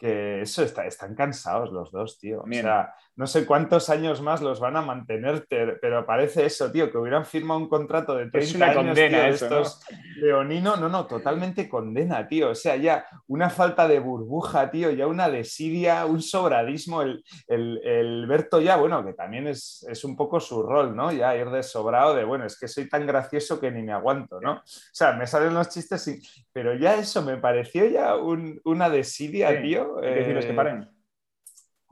que 0.02 0.42
eso 0.42 0.64
está, 0.64 0.88
están 0.88 1.14
cansados 1.14 1.72
los 1.72 1.92
dos, 1.92 2.18
tío. 2.18 2.42
O 2.42 2.48
sea, 2.52 2.96
no 3.16 3.28
sé 3.28 3.46
cuántos 3.46 3.90
años 3.90 4.22
más 4.22 4.42
los 4.42 4.60
van 4.60 4.78
a 4.78 4.82
mantener, 4.82 5.46
pero 5.50 6.06
parece 6.06 6.46
eso, 6.46 6.72
tío, 6.72 6.92
que 6.92 6.98
hubieran 6.98 7.26
firmado 7.26 7.60
un 7.60 7.70
contrato 7.70 8.16
de 8.16 8.30
30 8.30 8.40
es 8.40 8.56
una 8.56 8.74
condena 8.74 9.28
estos 9.28 9.82
Leonino, 10.18 10.78
no, 10.78 10.88
no, 10.88 11.08
totalmente 11.08 11.68
condena, 11.68 12.28
tío. 12.28 12.52
O 12.52 12.56
sea, 12.56 12.76
ya 12.76 13.06
una 13.28 13.50
falta 13.50 13.88
de 13.88 14.00
burbuja, 14.00 14.72
tío, 14.72 14.92
ya 14.92 15.08
una 15.08 15.30
desidia, 15.30 16.06
un 16.06 16.22
sobradismo. 16.22 17.02
El, 17.02 17.24
el, 17.48 18.26
Berto 18.28 18.62
ya, 18.62 18.78
bueno, 18.78 19.04
que 19.04 19.14
también 19.14 19.48
es, 19.48 19.86
un 20.04 20.16
poco 20.16 20.40
su 20.40 20.64
rol, 20.64 20.96
¿no? 20.96 21.12
Ya 21.12 21.36
ir 21.36 21.50
de 21.50 21.64
sobrado 21.64 22.16
de, 22.16 22.24
bueno, 22.24 22.46
es 22.46 22.58
que 22.58 22.68
soy 22.68 22.88
tan 22.88 23.06
gracioso 23.06 23.60
que 23.60 23.72
ni 23.72 23.82
me 23.82 23.94
aguanto, 23.94 24.40
¿no? 24.40 24.54
O 24.54 24.62
sea, 24.66 25.14
me 25.14 25.28
salen 25.28 25.54
los 25.54 25.70
chistes, 25.70 26.08
y... 26.08 26.22
pero 26.54 26.76
ya 26.76 26.96
eso 26.96 27.22
me 27.22 27.38
pareció 27.38 27.88
ya 27.88 28.16
una 28.16 28.90
desidia, 28.90 29.62
tío. 29.62 30.00
que 30.02 30.22
eh, 30.22 30.54
paren. 30.54 30.90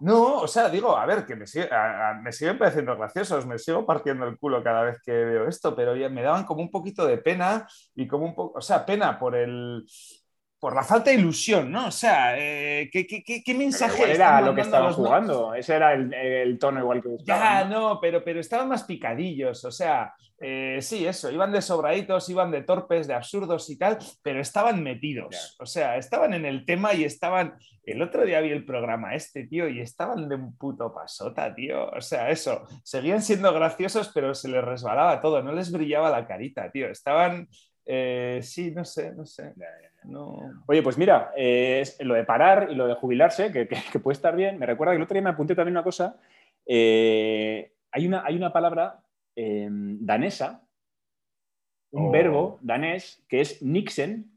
No, 0.01 0.41
o 0.41 0.48
sea, 0.48 0.70
digo, 0.70 0.96
a 0.96 1.06
ver, 1.06 1.25
que 1.25 1.36
me, 1.36 1.46
sigue, 1.46 1.70
me 2.22 2.32
siguen 2.32 2.58
pareciendo 2.58 2.96
graciosos, 2.96 3.46
me 3.46 3.60
sigo 3.60 3.86
partiendo 3.86 4.25
el 4.27 4.38
culo 4.38 4.63
cada 4.63 4.84
vez 4.84 4.98
que 5.03 5.12
veo 5.12 5.48
esto, 5.48 5.75
pero 5.75 5.96
ya 5.96 6.08
me 6.08 6.22
daban 6.22 6.46
como 6.46 6.62
un 6.62 6.72
poquito 6.72 7.06
de 7.06 7.18
pena 7.18 7.68
y 7.96 8.08
como 8.08 8.25
un 8.25 8.36
poco, 8.36 8.60
o 8.60 8.62
sea, 8.62 8.86
pena 8.86 9.20
por 9.20 9.36
el, 9.36 9.84
por 10.60 10.75
la 10.75 10.84
falta 10.84 11.10
de 11.10 11.18
ilusión, 11.18 11.72
¿no? 11.72 11.88
O 11.88 11.92
sea, 11.92 12.38
eh, 12.38 12.89
¿qué, 12.92 13.08
qué, 13.08 13.24
qué, 13.44 13.54
mensaje 13.54 14.12
era 14.12 14.42
lo 14.42 14.54
que 14.54 14.62
estaban 14.62 14.94
jugando? 14.94 15.54
Ese 15.54 15.75
era 15.75 15.94
el, 15.94 16.60
tono 16.60 16.82
igual 16.82 17.01
que 17.01 17.08
buscaban. 17.08 17.70
Ya, 17.70 17.75
no, 17.75 18.00
pero, 18.01 18.24
pero 18.24 18.39
estaban 18.42 18.68
más 18.68 18.84
picadillos, 18.84 19.63
o 19.63 19.72
sea, 19.72 20.13
eh, 20.42 20.80
sí, 20.82 21.06
eso, 21.06 21.32
iban 21.32 21.51
de 21.51 21.62
sobraditos, 21.62 22.30
iban 22.30 22.51
de 22.51 22.63
torpes, 22.63 23.08
de 23.08 23.13
absurdos 23.13 23.70
y 23.70 23.78
tal, 23.78 23.98
pero 24.22 24.39
estaban 24.39 24.82
metidos, 24.84 25.58
o 25.60 25.66
sea, 25.66 25.98
estaban 25.98 26.34
en 26.34 26.46
el 26.46 26.66
tema 26.66 26.94
y 26.94 27.04
estaban... 27.04 27.58
El 27.84 28.04
otro 28.04 28.24
día 28.24 28.39
vi 28.39 28.51
el 28.51 28.66
programa 28.66 29.16
este, 29.16 29.48
tío, 29.48 29.68
y 29.68 29.80
estaban 29.80 30.30
de 30.30 30.36
un 30.36 30.56
puto 30.56 30.94
pasota, 30.94 31.56
tío. 31.56 31.89
O 31.89 32.01
sea, 32.01 32.30
eso, 32.30 32.68
seguían 32.84 33.24
siendo 33.24 33.51
graciosos, 33.51 34.12
pero 34.13 34.36
se 34.36 34.48
les 34.48 34.63
resbalaba 34.63 35.20
todo, 35.22 35.42
no 35.42 35.54
les 35.54 35.72
brillaba 35.72 36.12
la 36.12 36.28
carita, 36.28 36.70
tío. 36.72 36.88
Estaban... 36.89 37.48
Eh, 37.92 38.42
sí, 38.44 38.70
no 38.70 38.86
sé, 38.86 39.12
no 39.16 39.25
sé. 39.25 39.56
Oye, 40.68 40.82
pues 40.82 40.98
mira, 40.98 41.32
eh, 41.36 41.84
lo 42.00 42.13
de 42.13 42.24
parar 42.24 42.70
y 42.72 42.75
lo 42.75 42.88
de 42.88 42.96
jubilarse, 42.96 43.51
que, 43.51 43.65
puede 44.00 44.13
estar 44.13 44.36
bien, 44.36 44.58
me 44.58 44.65
recuerda 44.65 44.94
que 44.94 44.98
el 44.98 45.03
otro 45.03 45.13
día 45.13 45.22
me 45.22 45.29
apunté 45.29 45.56
también 45.56 45.75
una 45.75 45.84
cosa. 45.84 46.18
Eh, 46.65 47.74
hay, 47.91 48.08
una, 48.08 48.24
hay 48.25 48.36
una 48.36 48.53
palabra 48.53 49.01
em, 49.36 49.98
danesa, 50.00 50.63
un 51.91 52.08
oh. 52.08 52.12
verbo 52.12 52.60
danés 52.62 53.24
que 53.27 53.41
es 53.41 53.62
nixen, 53.62 54.32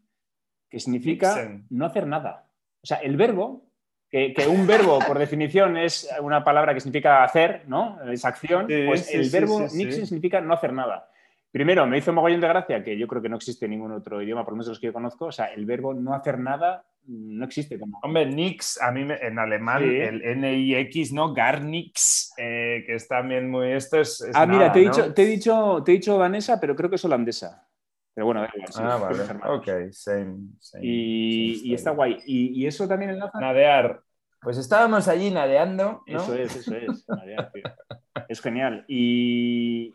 que 0.71 0.81
significa 0.81 1.61
no 1.71 1.87
hacer 1.87 2.07
nada. 2.07 2.47
O 2.83 2.87
sea, 2.87 2.99
el 2.99 3.17
verbo, 3.17 3.67
que, 4.11 4.35
un 4.49 4.67
verbo 4.67 4.99
por 5.07 5.19
definición 5.19 5.77
es 5.77 6.09
una 6.21 6.43
palabra 6.43 6.75
que 6.75 6.81
significa 6.81 7.23
hacer, 7.23 7.65
¿no? 7.67 7.99
Es 8.11 8.25
acción, 8.25 8.67
pues 8.67 9.13
el 9.13 9.29
verbo 9.31 9.61
nixen 9.61 10.07
significa 10.07 10.41
no 10.41 10.55
hacer 10.55 10.73
nada. 10.73 11.12
Primero, 11.53 11.87
me 11.87 11.99
hizo 11.99 12.13
mogollón 12.13 12.41
de 12.41 12.49
gracia 12.49 12.83
que 12.83 12.99
yo 12.99 13.07
creo 13.07 13.23
que 13.23 13.29
no 13.29 13.37
existe 13.37 13.69
ningún 13.69 13.93
otro 13.93 14.23
idioma, 14.23 14.43
por 14.43 14.55
lo 14.55 14.57
menos 14.57 14.69
los 14.69 14.81
que 14.81 14.87
yo 14.87 14.93
conozco. 14.93 15.27
O 15.27 15.33
sea, 15.33 15.47
el 15.47 15.67
verbo 15.67 15.95
no 15.95 16.15
hacer 16.15 16.39
nada 16.39 16.85
no 17.07 17.45
existe 17.45 17.79
como. 17.79 17.99
Hombre, 18.03 18.27
nix, 18.27 18.81
a 18.81 18.93
mí 18.93 19.07
en 19.09 19.39
alemán, 19.39 19.83
el 19.83 20.23
N-I-X, 20.23 21.13
¿no? 21.13 21.35
Garnix, 21.35 22.33
eh, 22.39 22.85
que 22.87 22.95
es 22.95 23.09
también 23.09 23.51
muy. 23.51 23.73
Esto 23.73 24.01
es. 24.01 24.25
ah, 24.35 24.47
mira, 24.47 24.71
te, 24.73 24.81
he 24.81 24.83
dicho, 24.83 25.13
te, 25.13 25.23
he 25.23 25.27
dicho, 25.27 25.83
te 25.85 25.93
he 25.93 25.95
dicho 25.95 26.19
danesa, 26.19 26.61
pero 26.61 26.77
creo 26.77 26.89
que 26.89 26.97
es 26.97 27.05
holandesa. 27.05 27.67
Pero 28.15 28.27
bueno, 28.27 28.47
ah, 28.77 28.99
vale. 28.99 29.25
Ok, 29.49 29.93
same. 29.93 30.37
y, 30.81 31.75
está 31.75 31.93
guay. 31.93 32.19
Y, 32.27 32.67
eso 32.67 32.87
también 32.87 33.13
enlaza. 33.13 33.41
Nadear. 33.41 34.01
Pues 34.41 34.59
estábamos 34.59 35.09
allí 35.09 35.31
nadeando. 35.31 36.03
Eso 36.07 36.35
es, 36.35 36.55
eso 36.57 36.75
es. 36.77 37.07
es 38.29 38.41
genial. 38.41 38.85
Y, 38.87 39.95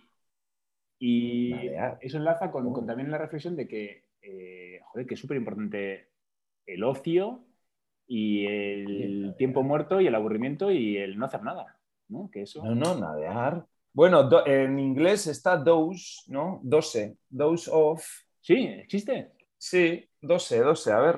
y 0.99 1.53
eso 2.01 2.17
enlaza 2.17 2.51
con, 2.51 2.85
también 2.85 3.11
la 3.11 3.17
reflexión 3.17 3.55
de 3.55 3.67
que, 3.67 4.05
eh, 4.21 4.79
joder, 4.83 5.05
que 5.05 5.13
es 5.13 5.19
súper 5.19 5.37
importante 5.37 6.09
el 6.65 6.83
ocio 6.83 7.45
y 8.07 8.45
el 8.45 9.35
tiempo 9.37 9.63
muerto 9.63 10.01
y 10.01 10.07
el 10.07 10.15
aburrimiento 10.15 10.71
y 10.71 10.97
el 10.97 11.17
no 11.17 11.25
hacer 11.25 11.43
nada. 11.43 11.77
¿no? 12.09 12.29
Que 12.31 12.43
eso... 12.43 12.63
no, 12.63 12.75
no, 12.75 12.95
nadear. 12.95 13.65
Bueno, 13.93 14.29
en 14.45 14.79
inglés 14.79 15.27
está 15.27 15.57
dose, 15.57 16.21
¿no? 16.27 16.59
Dose, 16.63 17.17
dose 17.29 17.69
of. 17.73 18.05
Sí, 18.39 18.67
existe. 18.67 19.31
Sí, 19.57 20.07
12, 20.21 20.59
12. 20.59 20.91
A 20.91 20.99
ver, 20.99 21.17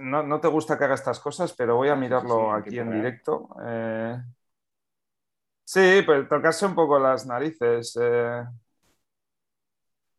no, 0.00 0.40
te 0.40 0.48
gusta 0.48 0.78
que 0.78 0.84
haga 0.84 0.94
estas 0.94 1.18
cosas, 1.18 1.52
pero 1.54 1.76
voy 1.76 1.88
a 1.88 1.96
mirarlo 1.96 2.52
aquí 2.52 2.78
en 2.78 2.92
directo. 2.92 3.48
Eh, 3.66 4.16
sí, 5.64 6.02
pues 6.06 6.28
tocarse 6.28 6.66
un 6.66 6.74
poco 6.76 6.98
las 7.00 7.26
narices. 7.26 7.98
Eh. 8.00 8.44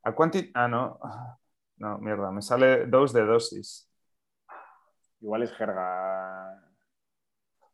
¿A? 0.04 0.14
Ah, 0.54 0.68
no. 0.68 1.00
No, 1.80 1.98
mierda, 1.98 2.30
me 2.30 2.42
sale 2.42 2.88
dos 2.88 3.14
de 3.14 3.24
dosis. 3.24 3.90
Igual 5.22 5.44
es 5.44 5.54
jerga. 5.54 6.62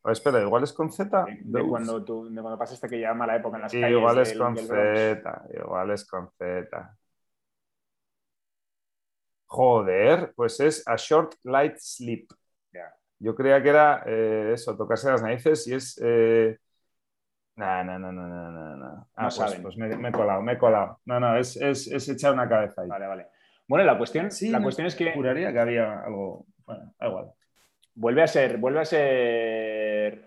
espera, 0.05 0.41
igual 0.41 0.63
es 0.63 0.73
con 0.73 0.91
Z. 0.91 1.25
De, 1.41 1.67
cuando, 1.67 2.05
tú, 2.05 2.29
de 2.29 2.39
cuando 2.39 2.59
pasaste 2.59 2.87
que 2.87 2.99
ya 2.99 3.15
mala 3.15 3.35
época 3.35 3.57
en 3.57 3.63
las 3.63 3.71
calles. 3.71 3.89
Igual 3.89 4.19
es 4.19 4.37
con 4.37 4.55
Z, 4.55 5.45
igual 5.55 5.89
es 5.89 6.05
con 6.07 6.29
Z. 6.37 6.97
Joder, 9.47 10.33
pues 10.35 10.59
es 10.59 10.87
A 10.87 10.97
Short 10.97 11.33
Light 11.41 11.77
Sleep. 11.79 12.27
Yo 13.17 13.33
creía 13.33 13.63
que 13.63 13.69
era 13.69 14.03
eh, 14.05 14.51
eso, 14.53 14.77
tocarse 14.77 15.09
las 15.09 15.23
narices 15.23 15.67
y 15.67 15.73
es. 15.73 15.99
Eh... 16.03 16.59
No, 17.55 17.83
no, 17.83 17.99
no, 17.99 18.11
no, 18.11 18.27
no, 18.27 18.75
no. 18.75 19.07
Ah, 19.15 19.29
pues, 19.35 19.59
pues 19.61 19.77
me, 19.77 20.09
he 20.09 20.11
colado, 20.11 20.41
me 20.41 20.53
he 20.53 20.57
colado. 20.57 20.99
No, 21.05 21.19
no, 21.19 21.37
es, 21.37 21.55
es, 21.55 21.87
es 21.87 22.09
echar 22.09 22.33
una 22.33 22.49
cabeza 22.49 22.81
ahí. 22.81 22.89
Vale, 22.89 23.07
vale. 23.07 23.27
Bueno, 23.67 23.85
la 23.85 23.97
cuestión, 23.97 24.29
sí, 24.29 24.49
la 24.49 24.61
cuestión 24.61 24.87
es 24.87 24.95
que. 24.95 25.13
Juraría 25.13 25.53
que 25.53 25.59
había 25.59 26.01
algo. 26.01 26.45
Bueno, 26.65 26.93
da 26.99 27.07
igual. 27.07 27.31
Vuelve 27.95 28.23
a 28.23 28.27
ser, 28.27 28.57
vuelve 28.57 28.81
a 28.81 28.85
ser. 28.85 30.25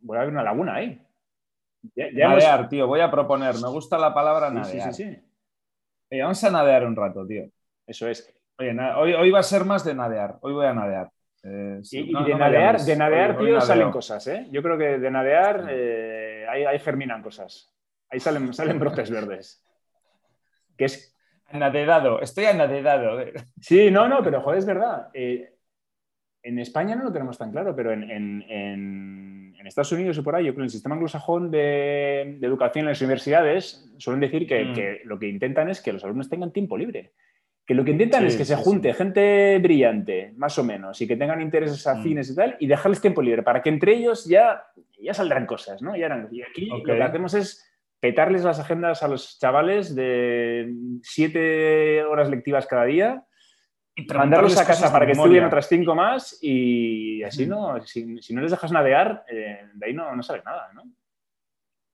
Vuelve 0.00 0.18
a 0.18 0.22
haber 0.22 0.34
una 0.34 0.42
laguna 0.42 0.74
ahí. 0.74 1.02
nadear, 1.96 2.68
tío, 2.68 2.86
voy 2.86 3.00
a 3.00 3.10
proponer. 3.10 3.54
Me 3.54 3.68
gusta 3.68 3.98
la 3.98 4.12
palabra 4.12 4.50
nadear. 4.50 4.92
Sí, 4.92 5.04
sí, 5.04 5.20
sí. 6.10 6.20
vamos 6.20 6.44
a 6.44 6.50
nadear 6.50 6.86
un 6.86 6.94
rato, 6.94 7.26
tío. 7.26 7.44
Eso 7.86 8.06
es. 8.06 8.34
Oye, 8.58 8.76
hoy, 8.96 9.14
hoy, 9.14 9.30
va 9.30 9.38
a 9.38 9.42
ser 9.42 9.64
más 9.64 9.82
de 9.84 9.94
nadear. 9.94 10.36
Hoy 10.42 10.52
voy 10.52 10.66
a 10.66 10.74
nadear. 10.74 11.10
Eh, 11.42 11.80
y, 11.90 12.12
de, 12.12 12.34
nadear, 12.34 12.78
de 12.78 12.96
nadear, 12.96 13.38
tío, 13.38 13.60
salen 13.62 13.90
cosas, 13.90 14.26
¿eh? 14.26 14.46
Yo 14.50 14.62
creo 14.62 14.76
que 14.76 14.98
de 14.98 15.10
nadear 15.10 15.66
eh, 15.70 16.29
ahí, 16.50 16.78
germinan 16.78 17.22
cosas. 17.22 17.72
Ahí 18.08 18.20
salen, 18.20 18.52
salen 18.54 18.78
brotes 18.78 19.10
verdes. 19.10 19.64
Que 20.76 20.86
es... 20.86 21.16
Anadedado, 21.52 22.20
estoy 22.20 22.44
anadedado. 22.44 23.18
Sí, 23.60 23.90
no, 23.90 24.06
no, 24.06 24.22
pero 24.22 24.40
joder, 24.40 24.60
es 24.60 24.66
verdad. 24.66 25.08
Eh, 25.12 25.56
en 26.44 26.60
España 26.60 26.94
no 26.94 27.02
lo 27.02 27.12
tenemos 27.12 27.36
tan 27.38 27.50
claro, 27.50 27.74
pero 27.74 27.92
en, 27.92 28.08
en, 28.08 29.66
Estados 29.66 29.92
Unidos 29.92 30.18
y 30.18 30.22
por 30.22 30.34
ahí, 30.34 30.46
yo 30.46 30.52
creo 30.52 30.62
que 30.62 30.66
el 30.66 30.70
sistema 30.70 30.96
anglosajón 30.96 31.50
de, 31.50 32.38
de 32.40 32.46
educación 32.46 32.84
en 32.84 32.88
las 32.88 33.00
universidades 33.00 33.88
suelen 33.98 34.20
decir 34.20 34.46
que, 34.48 34.64
mm. 34.64 34.74
que, 34.74 35.00
lo 35.04 35.16
que 35.18 35.28
intentan 35.28 35.68
es 35.68 35.80
que 35.80 35.92
los 35.92 36.02
alumnos 36.02 36.28
tengan 36.28 36.52
tiempo 36.52 36.76
libre 36.76 37.12
que 37.70 37.74
lo 37.74 37.84
que 37.84 37.92
intentan 37.92 38.26
es 38.26 38.36
que 38.36 38.44
se 38.44 38.56
junte 38.56 38.92
gente 38.92 39.56
brillante, 39.60 40.32
más 40.36 40.58
o 40.58 40.64
menos, 40.64 41.00
y 41.00 41.06
que 41.06 41.14
tengan 41.14 41.40
intereses 41.40 41.86
mm. 41.86 41.88
afines 41.88 42.28
y 42.28 42.34
tal, 42.34 42.56
y 42.58 42.66
dejarles 42.66 43.00
tiempo 43.00 43.22
libre 43.22 43.44
para 43.44 43.62
que 43.62 43.68
entre 43.68 43.94
ellos 43.94 44.24
ya, 44.24 44.64
ya 45.00 45.14
saldrán 45.14 45.46
cosas, 45.46 45.80
¿no? 45.80 45.94
y 45.94 46.02
aquí 46.02 46.66
lo 46.66 46.82
que 46.82 47.00
hacemos 47.00 47.32
es 47.34 47.64
petarles 48.00 48.42
las 48.42 48.58
agendas 48.58 49.04
a 49.04 49.06
los 49.06 49.38
chavales 49.38 49.94
de 49.94 50.74
siete 51.04 52.02
horas 52.02 52.28
lectivas 52.28 52.66
cada 52.66 52.86
día, 52.86 53.24
y 53.94 54.04
mandarlos 54.04 54.58
a 54.58 54.66
casa 54.66 54.90
para 54.90 55.06
que 55.06 55.12
estudien 55.12 55.44
otras 55.44 55.68
cinco 55.68 55.94
más, 55.94 56.40
y 56.42 57.22
así 57.22 57.46
no, 57.46 57.80
si, 57.86 58.34
no 58.34 58.40
les 58.40 58.50
dejas 58.50 58.72
nadear, 58.72 59.24
eh, 59.30 59.68
de 59.74 59.86
ahí 59.86 59.94
no, 59.94 60.16
no 60.16 60.24
sale 60.24 60.42
nada, 60.44 60.72
¿no? 60.74 60.82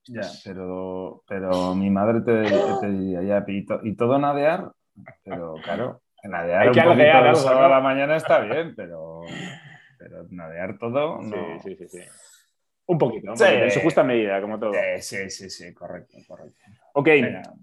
Ya, 0.07 0.23
pero, 0.43 1.23
pero 1.29 1.75
mi 1.75 1.91
madre 1.91 2.23
te, 2.23 2.89
diría, 2.89 3.21
ya, 3.21 3.45
y 3.47 3.95
todo 3.95 4.19
nadear, 4.19 4.73
pero 5.25 5.55
claro, 5.63 6.03
nadear 6.25 6.63
Hay 6.63 6.73
que 6.73 6.81
un 6.81 7.01
algo, 7.01 7.49
a 7.49 7.69
la 7.69 7.81
mañana 7.81 8.17
está 8.17 8.41
bien, 8.41 8.75
pero, 8.75 9.23
pero 9.99 10.27
nadear 10.31 10.79
todo 10.79 11.21
no. 11.23 11.61
Sí, 11.61 11.77
sí, 11.77 11.89
sí, 11.89 12.01
Un 12.87 12.99
poquito, 12.99 13.33
en 13.33 13.71
su 13.71 13.81
justa 13.81 14.03
medida, 14.03 14.41
como 14.41 14.59
todo. 14.59 14.73
Sí, 15.01 15.31
sí, 15.31 15.51
sí, 15.51 15.75
correcto, 15.75 16.19
correcto. 16.27 16.59
Ok, 16.95 17.09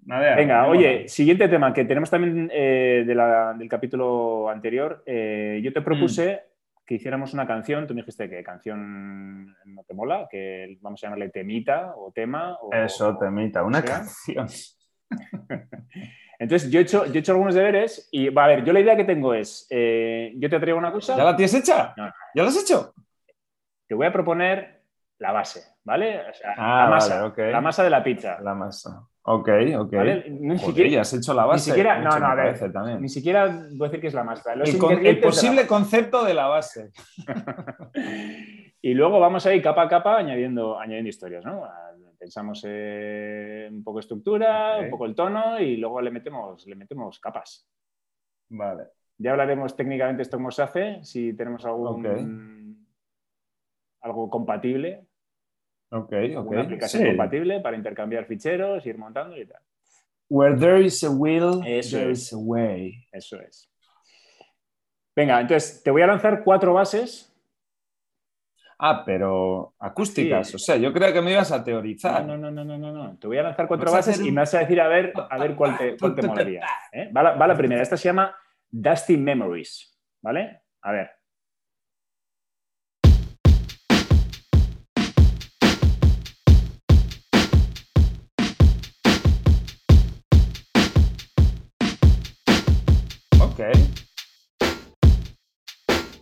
venga, 0.06 0.68
oye, 0.68 1.08
siguiente 1.08 1.48
tema 1.48 1.74
que 1.74 1.86
tenemos 1.86 2.10
también 2.10 2.50
eh, 2.54 3.04
del 3.06 3.70
capítulo 3.70 4.50
anterior. 4.50 5.04
Eh, 5.06 5.60
yo 5.64 5.74
te 5.74 5.82
propuse 5.82 6.36
mm. 6.36 6.86
que 6.86 6.96
hiciéramos 6.96 7.34
una 7.34 7.48
canción, 7.48 7.88
tú 7.88 7.96
me 7.96 8.02
dijiste 8.02 8.30
que 8.30 8.44
canción 8.44 9.56
no 9.66 9.84
te 9.88 9.94
mola, 9.94 10.28
que 10.30 10.78
vamos 10.82 11.04
a 11.04 11.08
llamarle 11.08 11.30
temita 11.30 11.94
o 11.96 12.12
tema. 12.12 12.58
O, 12.62 12.72
Eso, 12.74 13.18
temita, 13.18 13.64
una 13.64 13.84
canción. 13.84 14.48
Entonces, 16.44 16.70
yo 16.70 16.80
he, 16.80 16.84
hecho, 16.84 17.06
yo 17.06 17.14
he 17.14 17.20
hecho 17.20 17.32
algunos 17.32 17.56
deberes 17.56 18.10
y, 18.12 18.28
va 18.28 18.44
a 18.44 18.48
ver, 18.48 18.66
yo 18.66 18.74
la 18.74 18.82
idea 18.82 18.98
que 18.98 19.06
tengo 19.06 19.34
es, 19.34 19.66
eh, 19.70 20.34
yo 20.36 20.50
te 20.50 20.60
traigo 20.60 20.78
una 20.78 20.92
cosa... 20.92 21.16
¿Ya 21.16 21.24
la 21.24 21.36
tienes 21.38 21.54
hecha? 21.54 21.94
¿Ya 21.96 22.44
la 22.44 22.50
has 22.50 22.62
hecho? 22.62 22.94
Te 23.88 23.96
voy 23.96 24.08
a 24.08 24.12
proponer 24.12 24.82
la 25.20 25.32
base, 25.32 25.64
¿vale? 25.86 26.20
O 26.30 26.34
sea, 26.34 26.54
ah, 26.58 26.84
la 26.84 26.90
masa, 26.90 27.34
la 27.38 27.62
masa 27.62 27.84
de 27.86 27.90
la 27.90 28.04
pizza. 28.04 28.42
La 28.42 28.54
masa. 28.54 29.08
Ok, 29.22 29.50
ok. 29.78 29.94
Ni 30.32 30.58
siquiera, 30.60 30.90
ya 30.90 31.02
has 31.02 31.14
hecho 31.14 31.34
la 31.34 31.46
base. 31.46 31.70
Ni 31.70 31.76
siquiera, 31.76 32.00
no, 32.00 32.20
no, 32.20 32.26
a 32.28 32.36
ver, 32.36 33.00
ni 33.00 33.08
siquiera 33.08 33.46
voy 33.72 33.88
a 33.88 33.90
decir 33.90 34.02
que 34.02 34.08
es 34.08 34.14
la 34.14 34.26
masa. 34.26 34.52
el, 34.54 35.20
posible 35.22 35.66
concepto 35.66 36.26
de 36.26 36.34
la 36.34 36.48
base. 36.48 36.92
y 38.82 38.94
luego 38.94 39.22
vamos 39.22 39.46
a 39.46 39.54
ir 39.54 39.64
capa 39.64 39.84
a 39.84 39.88
capa 39.88 40.18
añadiendo, 40.18 40.78
añadiendo 40.78 41.08
historias, 41.08 41.46
¿no? 41.46 41.64
Pensamos 42.24 42.64
un 42.64 43.84
poco 43.84 44.00
estructura, 44.00 44.78
un 44.80 44.90
poco 44.90 45.06
el 45.06 45.14
tono 45.14 45.60
y 45.60 45.76
luego 45.76 46.00
le 46.00 46.10
metemos, 46.10 46.66
le 46.66 46.76
metemos 46.76 47.20
capas. 47.20 47.68
Vale. 48.48 48.86
Ya 49.18 49.32
hablaremos 49.32 49.76
técnicamente 49.76 50.22
esto 50.22 50.38
cómo 50.38 50.50
se 50.50 50.62
hace, 50.62 51.04
si 51.04 51.34
tenemos 51.34 51.66
algún 51.66 52.88
algo 54.00 54.30
compatible. 54.30 55.06
Ok, 55.92 56.14
ok. 56.38 56.48
Una 56.50 56.62
aplicación 56.62 57.08
compatible 57.08 57.60
para 57.60 57.76
intercambiar 57.76 58.26
ficheros, 58.26 58.86
ir 58.86 58.98
montando 58.98 59.38
y 59.38 59.46
tal. 59.46 59.62
Where 60.30 60.58
there 60.58 60.82
is 60.82 61.04
a 61.04 61.10
will, 61.10 61.60
there 61.62 62.10
is 62.10 62.32
a 62.32 62.38
way. 62.38 63.06
Eso 63.12 63.38
es. 63.42 63.70
Venga, 65.14 65.42
entonces 65.42 65.84
te 65.84 65.92
voy 65.92 66.04
a 66.04 66.08
lanzar 66.08 66.42
cuatro 66.46 66.74
bases 66.74 67.33
Ah, 68.80 69.04
pero 69.06 69.74
acústicas. 69.80 70.54
O 70.56 70.58
sea, 70.58 70.78
yo 70.78 70.92
creo 70.94 71.14
que 71.14 71.22
me 71.22 71.32
ibas 71.32 71.52
a 71.52 71.64
teorizar. 71.64 72.26
No, 72.26 72.38
no, 72.38 72.52
no, 72.52 72.64
no, 72.64 72.78
no, 72.78 72.92
no. 72.92 73.18
Te 73.18 73.28
voy 73.28 73.38
a 73.38 73.44
lanzar 73.44 73.68
cuatro 73.68 73.92
bases 73.92 74.20
y 74.20 74.32
me 74.32 74.42
vas 74.42 74.54
a 74.54 74.60
decir 74.60 74.82
a 74.82 74.88
ver, 74.88 75.14
a 75.16 75.38
ver 75.38 75.56
cuál 75.56 75.78
te, 75.78 75.98
cuál 76.00 76.16
te 76.16 76.28
molaría. 76.28 76.66
¿eh? 76.92 77.12
Va, 77.16 77.24
la, 77.24 77.32
va 77.36 77.48
la 77.48 77.58
primera. 77.58 77.82
Esta 77.82 77.98
se 77.98 78.10
llama 78.10 78.36
Dusty 78.70 79.18
Memories. 79.18 79.98
¿Vale? 80.22 80.62
A 80.82 80.92
ver. 80.92 81.12
Ok. 93.40 93.60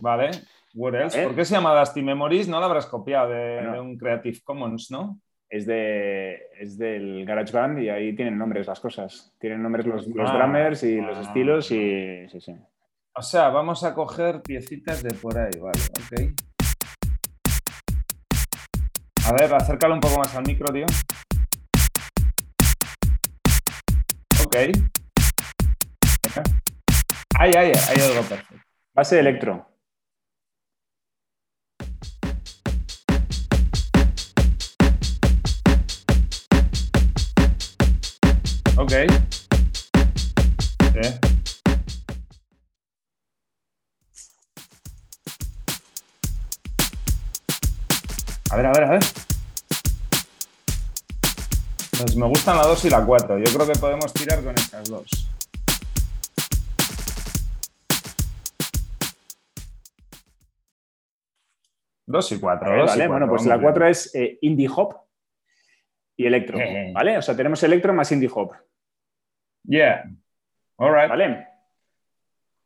Vale. 0.00 0.30
What 0.74 0.94
else? 0.94 1.22
¿Por 1.22 1.34
qué 1.34 1.44
se 1.44 1.54
llama 1.54 1.78
Dusty 1.78 2.02
Memories? 2.02 2.48
No 2.48 2.58
la 2.58 2.66
habrás 2.66 2.86
copiado 2.86 3.30
de, 3.30 3.78
un 3.80 3.98
Creative 3.98 4.38
Commons, 4.42 4.90
¿no? 4.90 5.20
Es, 5.48 5.66
de, 5.66 6.40
es 6.58 6.78
del 6.78 7.26
GarageBand 7.26 7.78
y 7.80 7.90
ahí 7.90 8.16
tienen 8.16 8.38
nombres 8.38 8.66
las 8.66 8.80
cosas. 8.80 9.34
Tienen 9.38 9.62
nombres 9.62 9.84
los, 9.86 10.06
los 10.06 10.30
ah, 10.30 10.38
drummers 10.38 10.82
y 10.84 11.00
los 11.00 11.18
ah. 11.18 11.20
estilos 11.20 11.70
y 11.70 12.26
sí, 12.28 12.40
sí. 12.40 12.54
O 13.14 13.20
sea, 13.20 13.50
vamos 13.50 13.84
a 13.84 13.94
coger 13.94 14.40
piecitas 14.40 15.02
de 15.02 15.12
por 15.12 15.38
ahí, 15.38 15.60
vale, 15.60 15.80
ok. 15.90 16.52
A 19.26 19.32
ver, 19.34 19.54
acércalo 19.54 19.94
un 19.94 20.00
poco 20.00 20.18
más 20.18 20.34
al 20.34 20.44
micro, 20.46 20.72
tío. 20.72 20.86
Ok. 24.46 24.56
Ahí, 27.38 27.52
ahí, 27.54 27.72
ahí 27.88 28.00
algo 28.00 28.22
perfecto. 28.26 28.54
Base 28.94 29.16
de 29.16 29.20
electro. 29.20 29.71
Ok. 38.92 39.08
A 48.50 48.56
ver, 48.56 48.66
a 48.66 48.72
ver, 48.72 48.84
a 48.84 48.90
ver. 48.90 49.00
Pues 51.98 52.16
me 52.16 52.26
gustan 52.26 52.58
la 52.58 52.64
2 52.64 52.84
y 52.84 52.90
la 52.90 53.02
4. 53.02 53.38
Yo 53.38 53.44
creo 53.54 53.66
que 53.66 53.78
podemos 53.78 54.12
tirar 54.12 54.44
con 54.44 54.54
estas 54.58 54.86
dos. 54.90 55.08
Dos 62.04 62.32
y 62.32 62.38
cuatro. 62.38 62.84
vale, 62.84 63.08
bueno, 63.08 63.26
pues 63.26 63.46
la 63.46 63.58
4 63.58 63.86
es 63.86 64.14
eh, 64.14 64.38
indie 64.42 64.68
hop 64.68 64.96
y 66.14 66.26
electro. 66.26 66.58
Eh. 66.58 66.92
¿Vale? 66.92 67.16
O 67.16 67.22
sea, 67.22 67.34
tenemos 67.34 67.62
electro 67.62 67.94
más 67.94 68.12
indie 68.12 68.28
hop. 68.30 68.52
Yeah. 69.64 70.04
All 70.76 70.92
right. 70.92 71.08
¿Vale? 71.08 71.46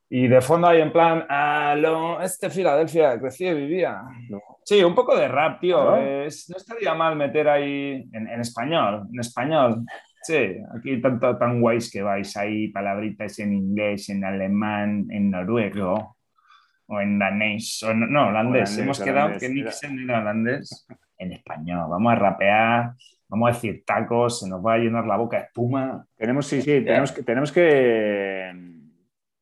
Y 0.08 0.28
de 0.28 0.40
fondo 0.40 0.68
hay 0.68 0.80
en 0.80 0.92
plan, 0.92 1.26
ah, 1.28 1.74
lo, 1.76 2.20
este 2.22 2.48
Filadelfia 2.48 3.18
crecía 3.18 3.50
y 3.50 3.54
vivía. 3.54 4.02
Sí, 4.64 4.82
un 4.82 4.94
poco 4.94 5.16
de 5.16 5.26
rap, 5.26 5.60
tío. 5.60 5.84
¿No? 5.84 5.96
estaría 6.24 6.94
mal 6.94 7.16
meter 7.16 7.48
ahí 7.48 8.08
en, 8.12 8.28
en, 8.28 8.40
español, 8.40 9.08
en 9.12 9.20
español. 9.20 9.84
Sí, 10.22 10.56
aquí 10.76 11.00
tanto 11.00 11.36
tan 11.36 11.60
guays 11.60 11.90
que 11.90 12.02
vais 12.02 12.36
ahí, 12.36 12.68
palabritas 12.68 13.38
en 13.40 13.52
inglés, 13.52 14.08
en 14.08 14.24
alemán, 14.24 15.06
en 15.10 15.30
noruego 15.30 16.16
o 16.88 17.00
en 17.00 17.18
danés, 17.18 17.82
o 17.82 17.92
no, 17.92 18.06
no 18.06 18.28
holandés. 18.28 18.70
holandés. 18.70 18.78
Hemos 18.78 19.00
quedado 19.00 19.26
holandés, 19.26 19.40
que 19.40 19.54
Nixon 19.54 19.98
era 19.98 20.20
holandés. 20.20 20.86
En 21.18 21.32
español, 21.32 21.86
vamos 21.90 22.12
a 22.12 22.16
rapear 22.16 22.92
vamos 23.28 23.50
a 23.50 23.52
decir 23.52 23.84
tacos, 23.84 24.40
se 24.40 24.48
nos 24.48 24.64
va 24.64 24.74
a 24.74 24.78
llenar 24.78 25.06
la 25.06 25.16
boca 25.16 25.38
de 25.38 25.44
espuma. 25.44 26.06
Tenemos, 26.16 26.46
sí, 26.46 26.62
sí, 26.62 26.84
tenemos 26.84 27.12
que, 27.12 27.22
tenemos 27.22 27.52
que... 27.52 28.76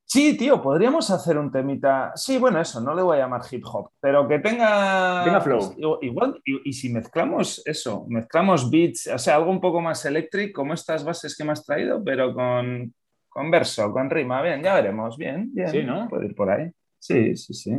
Sí, 0.07 0.37
tío, 0.37 0.63
podríamos 0.63 1.11
hacer 1.11 1.39
un 1.39 1.51
temita. 1.51 2.13
Sí, 2.15 2.39
bueno, 2.39 2.61
eso, 2.61 2.81
no 2.81 2.95
le 2.95 3.03
voy 3.03 3.17
a 3.17 3.23
llamar 3.23 3.41
hip 3.51 3.65
hop, 3.67 3.91
pero 4.01 4.29
que 4.29 4.39
tenga. 4.39 5.25
Tenga 5.25 5.41
flow. 5.41 5.99
Igual, 6.03 6.41
y, 6.45 6.69
y, 6.69 6.73
si 6.73 6.93
mezclamos 6.93 7.63
eso, 7.67 8.07
mezclamos 8.09 8.71
beats, 8.71 9.09
o 9.09 9.19
sea, 9.19 9.37
algo 9.37 9.51
un 9.51 9.61
poco 9.61 9.81
más 9.81 10.05
eléctrico, 10.05 10.61
como 10.61 10.75
estas 10.75 11.05
bases 11.05 11.37
que 11.37 11.43
me 11.43 11.51
has 11.51 11.65
traído, 11.65 12.05
pero 12.05 12.33
con, 12.33 12.95
con 13.29 13.51
verso, 13.51 13.93
con 13.93 14.09
rima. 14.09 14.41
Bien, 14.41 14.63
ya 14.63 14.75
veremos. 14.75 15.17
Bien, 15.17 15.51
bien. 15.53 15.69
Sí, 15.69 15.83
¿no? 15.83 16.09
Puede 16.09 16.27
ir 16.27 16.35
por 16.37 16.49
ahí. 16.49 16.71
Sí, 16.99 17.37
sí, 17.37 17.53
sí. 17.53 17.73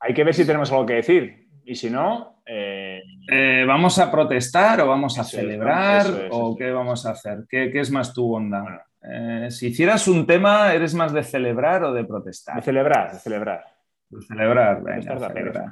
Hay 0.00 0.12
que 0.12 0.24
ver 0.24 0.34
si 0.34 0.44
tenemos 0.44 0.72
algo 0.72 0.86
que 0.86 0.94
decir. 0.94 1.43
Y 1.64 1.74
si 1.74 1.90
no. 1.90 2.42
Eh... 2.44 3.02
Eh, 3.30 3.64
¿Vamos 3.66 3.98
a 3.98 4.10
protestar 4.10 4.80
o 4.82 4.88
vamos 4.88 5.18
a 5.18 5.22
eso 5.22 5.38
celebrar? 5.38 6.00
Es, 6.00 6.08
es, 6.08 6.28
¿O 6.30 6.54
qué 6.56 6.70
vamos 6.70 7.06
a 7.06 7.10
hacer? 7.10 7.44
¿Qué, 7.48 7.70
qué 7.70 7.80
es 7.80 7.90
más 7.90 8.12
tu 8.12 8.34
onda? 8.34 8.62
Bueno. 8.62 8.80
Eh, 9.06 9.50
si 9.50 9.68
hicieras 9.68 10.08
un 10.08 10.26
tema, 10.26 10.72
¿eres 10.72 10.94
más 10.94 11.12
de 11.12 11.22
celebrar 11.22 11.84
o 11.84 11.92
de 11.92 12.04
protestar? 12.04 12.56
De 12.56 12.62
celebrar, 12.62 13.12
de 13.12 13.18
celebrar. 13.18 13.64
De 14.08 14.22
celebrar, 14.22 14.82
venga, 14.82 15.14
de 15.14 15.26
celebrar. 15.26 15.66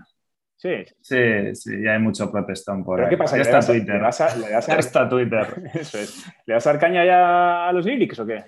Sí. 0.57 0.85
sí, 1.01 1.55
sí, 1.57 1.83
ya 1.83 1.95
hay 1.95 1.99
mucho 1.99 2.31
protestón 2.31 2.85
por 2.85 2.97
¿Pero 2.97 3.09
ahí. 3.09 3.11
¿Qué 3.11 3.17
pasa? 3.17 3.37
Ya 3.37 3.43
está 3.43 3.61
Twitter. 3.61 3.97
¿Le 3.97 4.01
das 4.01 4.21
a, 4.21 4.37
le 4.37 4.49
das 4.49 4.69
a... 4.69 4.73
Ya 4.73 4.79
está 4.79 5.09
Twitter. 5.09 5.63
Eso 5.75 5.99
es. 5.99 6.25
¿Le 6.47 6.55
das 6.55 6.67
a 6.67 6.73
dar 6.73 6.81
caña 6.81 7.05
ya 7.05 7.69
a 7.69 7.73
los 7.73 7.85
lyrics 7.85 8.19
o 8.21 8.27
qué? 8.27 8.45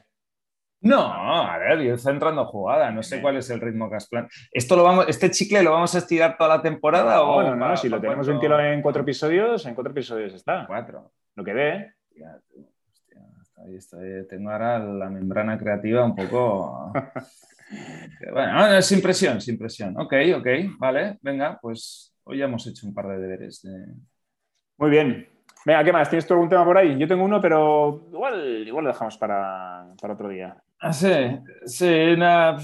No, 0.85 1.01
a 1.01 1.57
ver, 1.57 1.81
yo 1.81 1.95
estoy 1.95 2.13
entrando 2.13 2.45
jugada, 2.45 2.91
no 2.91 3.03
sé 3.03 3.23
cuál 3.23 3.39
es 3.39 3.49
el 3.49 3.59
ritmo 3.59 3.89
que 3.89 3.97
has 3.97 4.07
plan. 4.07 4.29
¿Esto 4.53 4.77
lo 4.77 4.85
vamos, 4.85 5.07
¿Este 5.09 5.31
chicle 5.31 5.63
lo 5.63 5.73
vamos 5.73 5.95
a 5.95 5.99
estirar 5.99 6.37
toda 6.37 6.57
la 6.59 6.63
temporada? 6.63 7.17
No, 7.17 7.37
o 7.37 7.43
no, 7.43 7.57
no, 7.57 7.77
si 7.77 7.89
lo 7.89 7.99
tenemos 7.99 8.29
ventilado 8.29 8.61
en 8.61 8.83
cuatro 8.83 9.01
episodios, 9.01 9.65
en 9.65 9.75
cuatro 9.75 9.93
episodios 9.93 10.35
está. 10.35 10.67
Cuatro. 10.67 11.13
Lo 11.37 11.43
que 11.43 11.55
dé. 11.55 11.95
Ya, 12.15 12.39
Ahí 13.65 13.77
estoy, 13.77 14.27
tengo 14.29 14.51
ahora 14.51 14.79
la 14.79 15.09
membrana 15.09 15.57
creativa 15.57 16.05
un 16.05 16.15
poco. 16.15 16.93
bueno, 18.33 18.75
es 18.75 18.93
impresión, 18.93 19.39
es 19.39 19.49
impresión. 19.49 19.99
Ok, 19.99 20.13
ok, 20.37 20.47
vale, 20.79 21.17
venga, 21.23 21.59
pues 21.63 22.15
hoy 22.25 22.39
ya 22.39 22.45
hemos 22.45 22.67
hecho 22.67 22.87
un 22.87 22.93
par 22.93 23.09
de 23.09 23.19
deberes. 23.19 23.63
De... 23.63 23.87
Muy 24.77 24.91
bien. 24.91 25.27
Venga, 25.65 25.83
¿qué 25.83 25.93
más? 25.95 26.11
¿Tienes 26.11 26.27
tú 26.27 26.35
algún 26.35 26.51
tema 26.51 26.63
por 26.63 26.77
ahí? 26.77 26.99
Yo 26.99 27.09
tengo 27.09 27.25
uno, 27.25 27.41
pero 27.41 28.07
igual, 28.13 28.69
igual 28.69 28.85
lo 28.85 28.91
dejamos 28.93 29.17
para, 29.17 29.87
para 29.99 30.13
otro 30.13 30.29
día. 30.29 30.63
Ah, 30.81 30.93
sí, 30.93 31.09
sí, 31.65 31.87
una, 32.15 32.59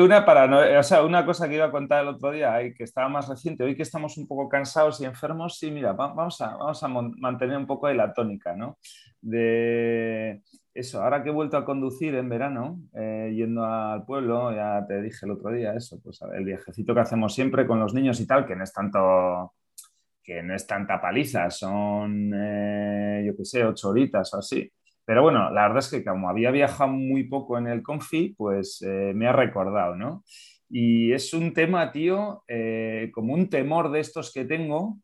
una, 0.00 0.24
para, 0.24 0.78
o 0.78 0.82
sea, 0.84 1.02
una 1.02 1.26
cosa 1.26 1.48
que 1.48 1.56
iba 1.56 1.64
a 1.64 1.70
contar 1.72 2.02
el 2.02 2.08
otro 2.08 2.30
día 2.30 2.56
que 2.76 2.84
estaba 2.84 3.08
más 3.08 3.28
reciente, 3.28 3.64
hoy 3.64 3.74
que 3.74 3.82
estamos 3.82 4.16
un 4.16 4.28
poco 4.28 4.48
cansados 4.48 5.00
y 5.00 5.06
enfermos, 5.06 5.58
sí, 5.58 5.72
mira, 5.72 5.92
vamos 5.92 6.40
a, 6.40 6.56
vamos 6.56 6.80
a 6.84 6.88
mantener 6.88 7.56
un 7.56 7.66
poco 7.66 7.88
de 7.88 7.94
la 7.94 8.12
tónica, 8.14 8.54
¿no? 8.54 8.78
De 9.20 10.40
eso, 10.72 11.02
ahora 11.02 11.24
que 11.24 11.30
he 11.30 11.32
vuelto 11.32 11.56
a 11.56 11.64
conducir 11.64 12.14
en 12.14 12.28
verano, 12.28 12.78
eh, 12.94 13.32
yendo 13.34 13.64
al 13.64 14.04
pueblo, 14.04 14.52
ya 14.54 14.84
te 14.86 15.02
dije 15.02 15.26
el 15.26 15.32
otro 15.32 15.50
día 15.50 15.74
eso, 15.74 15.98
pues 16.04 16.20
el 16.32 16.44
viajecito 16.44 16.94
que 16.94 17.00
hacemos 17.00 17.34
siempre 17.34 17.66
con 17.66 17.80
los 17.80 17.92
niños 17.92 18.20
y 18.20 18.26
tal, 18.28 18.46
que 18.46 18.54
no 18.54 18.62
es 18.62 18.72
tanto 18.72 19.52
que 20.22 20.42
no 20.42 20.54
es 20.54 20.66
tanta 20.66 21.00
paliza, 21.00 21.50
son, 21.50 22.32
eh, 22.34 23.24
yo 23.26 23.36
qué 23.36 23.44
sé, 23.44 23.64
ocho 23.64 23.90
horitas 23.90 24.32
o 24.34 24.38
así. 24.38 24.70
Pero 25.06 25.22
bueno, 25.22 25.50
la 25.50 25.62
verdad 25.62 25.78
es 25.78 25.88
que 25.88 26.04
como 26.04 26.28
había 26.28 26.50
viajado 26.50 26.90
muy 26.90 27.24
poco 27.24 27.56
en 27.58 27.68
el 27.68 27.82
Confi, 27.82 28.34
pues 28.36 28.82
eh, 28.82 29.12
me 29.14 29.28
ha 29.28 29.32
recordado, 29.32 29.94
¿no? 29.94 30.24
Y 30.68 31.12
es 31.12 31.32
un 31.32 31.54
tema, 31.54 31.92
tío, 31.92 32.42
eh, 32.48 33.10
como 33.14 33.32
un 33.32 33.48
temor 33.48 33.92
de 33.92 34.00
estos 34.00 34.32
que 34.32 34.44
tengo, 34.44 34.98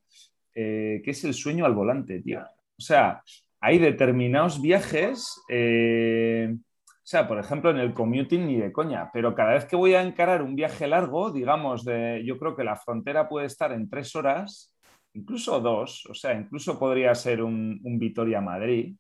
eh, 0.57 1.01
que 1.05 1.13
es 1.13 1.23
el 1.23 1.35
sueño 1.35 1.65
al 1.65 1.75
volante, 1.75 2.21
tío. 2.21 2.41
O 2.41 2.83
sea, 2.83 3.23
hay 3.61 3.79
determinados 3.79 4.61
viajes, 4.61 5.41
o 5.49 7.07
sea, 7.07 7.29
por 7.29 7.39
ejemplo, 7.39 7.71
en 7.71 7.79
el 7.79 7.95
commuting 7.95 8.45
ni 8.45 8.57
de 8.57 8.73
coña, 8.73 9.09
pero 9.13 9.37
cada 9.37 9.53
vez 9.53 9.67
que 9.67 9.77
voy 9.77 9.95
a 9.95 10.03
encarar 10.03 10.43
un 10.43 10.57
viaje 10.57 10.89
largo, 10.89 11.31
digamos, 11.31 11.85
de, 11.85 12.25
yo 12.25 12.39
creo 12.39 12.57
que 12.57 12.65
la 12.65 12.75
frontera 12.75 13.29
puede 13.29 13.47
estar 13.47 13.71
en 13.71 13.89
tres 13.89 14.17
horas, 14.17 14.75
incluso 15.15 15.61
dos, 15.61 16.05
o 16.07 16.15
sea, 16.15 16.35
incluso 16.35 16.77
podría 16.77 17.15
ser 17.15 17.41
un, 17.41 17.81
un 17.85 17.99
Vitoria-Madrid 18.01 18.97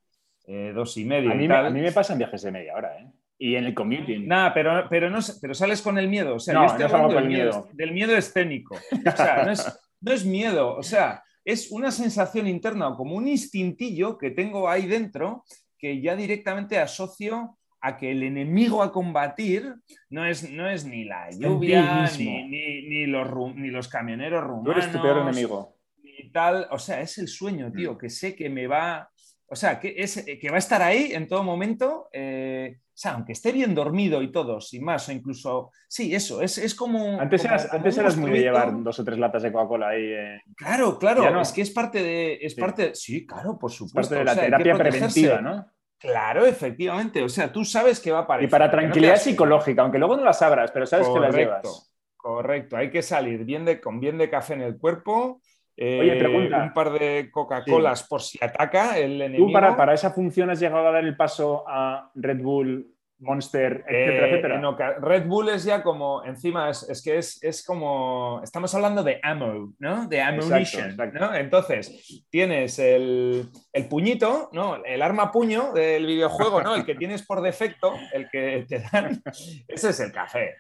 eh, 0.46 0.72
dos 0.74 0.96
y 0.96 1.04
medio. 1.04 1.30
A 1.30 1.34
mí, 1.34 1.44
y 1.44 1.48
me, 1.48 1.54
a 1.54 1.70
mí 1.70 1.80
me 1.80 1.92
pasan 1.92 2.18
viajes 2.18 2.42
de 2.42 2.50
media 2.50 2.74
hora, 2.74 2.96
¿eh? 2.98 3.10
Y 3.38 3.56
en 3.56 3.64
el 3.64 3.74
commuting. 3.74 4.28
Nada, 4.28 4.54
pero, 4.54 4.86
pero, 4.88 5.10
no, 5.10 5.18
pero 5.40 5.52
sales 5.52 5.82
con 5.82 5.98
el 5.98 6.08
miedo. 6.08 6.36
O 6.36 6.38
sea, 6.38 6.54
no, 6.54 6.60
yo 6.60 6.66
estoy 6.66 6.86
no 6.86 6.86
hablando 6.86 7.14
del 7.14 7.24
el 7.24 7.28
miedo, 7.28 7.50
miedo. 7.50 7.68
del 7.72 7.92
miedo 7.92 8.16
escénico. 8.16 8.76
O 8.76 9.16
sea, 9.16 9.44
no 9.44 9.50
es, 9.50 9.80
no 10.00 10.12
es 10.12 10.24
miedo, 10.24 10.76
o 10.76 10.82
sea, 10.82 11.22
es 11.44 11.70
una 11.72 11.90
sensación 11.90 12.46
interna 12.46 12.88
o 12.88 12.96
como 12.96 13.16
un 13.16 13.26
instintillo 13.26 14.16
que 14.16 14.30
tengo 14.30 14.68
ahí 14.68 14.86
dentro 14.86 15.44
que 15.78 16.00
ya 16.00 16.14
directamente 16.14 16.78
asocio 16.78 17.58
a 17.80 17.96
que 17.96 18.12
el 18.12 18.22
enemigo 18.22 18.80
a 18.80 18.92
combatir 18.92 19.74
no 20.08 20.24
es, 20.24 20.48
no 20.48 20.70
es 20.70 20.84
ni 20.84 21.04
la 21.04 21.28
lluvia, 21.30 22.08
ni, 22.16 22.44
ni, 22.44 22.88
ni, 22.88 23.06
los, 23.06 23.56
ni 23.56 23.70
los 23.70 23.88
camioneros 23.88 24.44
rumanos. 24.44 24.64
Tú 24.64 24.70
eres 24.70 24.92
tu 24.92 25.02
peor 25.02 25.18
enemigo. 25.18 25.74
Ni 26.00 26.30
tal, 26.30 26.68
o 26.70 26.78
sea, 26.78 27.00
es 27.00 27.18
el 27.18 27.26
sueño, 27.26 27.72
tío, 27.72 27.98
que 27.98 28.08
sé 28.08 28.36
que 28.36 28.48
me 28.48 28.68
va, 28.68 29.10
o 29.52 29.56
sea, 29.56 29.78
que, 29.78 29.94
es, 29.98 30.24
que 30.40 30.48
va 30.48 30.56
a 30.56 30.58
estar 30.58 30.80
ahí 30.80 31.12
en 31.12 31.28
todo 31.28 31.44
momento, 31.44 32.08
eh, 32.12 32.78
o 32.78 32.90
sea, 32.94 33.12
aunque 33.12 33.32
esté 33.32 33.52
bien 33.52 33.74
dormido 33.74 34.22
y 34.22 34.32
todo, 34.32 34.60
sin 34.62 34.82
más, 34.82 35.08
o 35.08 35.12
incluso, 35.12 35.70
sí, 35.88 36.14
eso, 36.14 36.40
es, 36.40 36.56
es 36.58 36.74
como... 36.74 37.20
Antes 37.20 37.42
como, 37.42 37.54
eras, 37.54 37.66
como 37.66 37.78
antes 37.78 37.98
eras 37.98 38.16
muy 38.16 38.30
de 38.30 38.38
llevar 38.40 38.82
dos 38.82 38.98
o 38.98 39.04
tres 39.04 39.18
latas 39.18 39.42
de 39.42 39.52
Coca-Cola 39.52 39.88
ahí. 39.90 40.04
Eh. 40.04 40.40
Claro, 40.56 40.98
claro, 40.98 41.30
no. 41.30 41.42
es 41.42 41.52
que 41.52 41.60
es 41.60 41.70
parte 41.70 42.02
de... 42.02 42.38
Es 42.40 42.54
Sí. 42.54 42.60
parte, 42.60 42.94
sí, 42.94 43.26
claro, 43.26 43.58
por 43.58 43.70
Es 43.70 43.76
supuesto. 43.76 44.14
parte 44.14 44.14
de 44.14 44.20
o 44.22 44.24
la 44.24 44.34
sea, 44.34 44.44
terapia 44.44 44.74
preventiva, 44.76 45.40
¿no? 45.42 45.66
Claro, 45.98 46.46
efectivamente, 46.46 47.22
o 47.22 47.28
sea, 47.28 47.52
tú 47.52 47.64
sabes 47.64 48.00
que 48.00 48.10
va 48.10 48.20
a 48.20 48.22
Y 48.22 48.24
aparecer. 48.24 48.50
para 48.50 48.66
no 48.66 48.70
te 48.70 48.76
tranquilidad 48.78 49.16
psicológica, 49.16 49.82
aunque 49.82 49.98
luego 49.98 50.16
no 50.16 50.24
las 50.24 50.40
abras, 50.42 50.70
pero 50.72 50.86
sabes 50.86 51.08
que 51.08 51.20
las 51.20 51.34
llevas. 51.34 51.92
correcto, 52.16 52.76
hay 52.76 52.90
que 52.90 53.02
salir 53.02 53.44
bien 53.44 53.64
de, 53.64 53.80
con 53.80 54.00
bien 54.00 54.18
de 54.18 54.30
café 54.30 54.54
en 54.54 54.62
el 54.62 54.78
cuerpo. 54.78 55.40
Eh, 55.84 55.98
Oye, 56.00 56.16
pregunta. 56.16 56.62
Un 56.62 56.72
par 56.72 56.92
de 56.92 57.28
Coca-Colas 57.32 58.04
por 58.04 58.22
si 58.22 58.38
ataca 58.40 58.96
el 58.98 59.20
enemigo. 59.20 59.46
¿Tú 59.46 59.52
para, 59.52 59.76
para 59.76 59.94
esa 59.94 60.12
función 60.12 60.48
has 60.50 60.60
llegado 60.60 60.86
a 60.86 60.92
dar 60.92 61.04
el 61.04 61.16
paso 61.16 61.64
a 61.66 62.10
Red 62.14 62.40
Bull, 62.40 62.91
Monster, 63.22 63.84
etcétera, 63.88 64.26
Eh, 64.26 64.30
etcétera? 64.30 64.68
oca- 64.68 64.96
Red 65.00 65.26
Bull 65.26 65.48
es 65.48 65.64
ya 65.64 65.82
como, 65.82 66.24
encima 66.24 66.68
es, 66.70 66.82
es 66.90 67.02
que 67.02 67.18
es, 67.18 67.42
es 67.42 67.64
como, 67.64 68.40
estamos 68.42 68.74
hablando 68.74 69.02
de 69.02 69.20
ammo, 69.22 69.72
¿no? 69.78 70.06
De 70.08 70.20
ammunition, 70.20 70.90
exacto. 70.90 71.18
¿no? 71.20 71.34
Entonces, 71.34 72.24
tienes 72.30 72.78
el, 72.78 73.48
el 73.72 73.88
puñito, 73.88 74.50
¿no? 74.52 74.84
El 74.84 75.00
arma 75.02 75.30
puño 75.30 75.72
del 75.72 76.04
videojuego, 76.06 76.62
¿no? 76.62 76.74
El 76.74 76.84
que 76.84 76.94
tienes 76.96 77.22
por 77.24 77.40
defecto, 77.40 77.94
el 78.12 78.28
que 78.28 78.66
te 78.68 78.80
dan, 78.92 79.22
ese 79.68 79.88
es 79.90 80.00
el 80.00 80.12
café. 80.12 80.56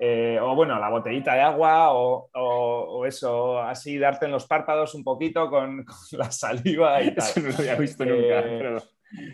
Eh, 0.00 0.38
o 0.42 0.56
bueno, 0.56 0.76
la 0.80 0.88
botellita 0.90 1.34
de 1.34 1.40
agua 1.42 1.92
o, 1.94 2.28
o- 2.34 2.98
o 2.98 3.06
eso, 3.06 3.60
así 3.60 3.96
darte 3.96 4.26
en 4.26 4.32
los 4.32 4.44
párpados 4.46 4.92
un 4.94 5.04
poquito 5.04 5.48
con, 5.50 5.84
con 5.84 5.96
la 6.18 6.30
saliva 6.32 7.00
y 7.02 7.14
tal. 7.14 7.28
Eso 7.28 7.40
no 7.40 7.48
lo 7.50 7.56
había 7.58 7.74
visto 7.76 8.02
Eh, 8.04 8.06
nunca. 8.08 8.42
pero- 8.42 8.82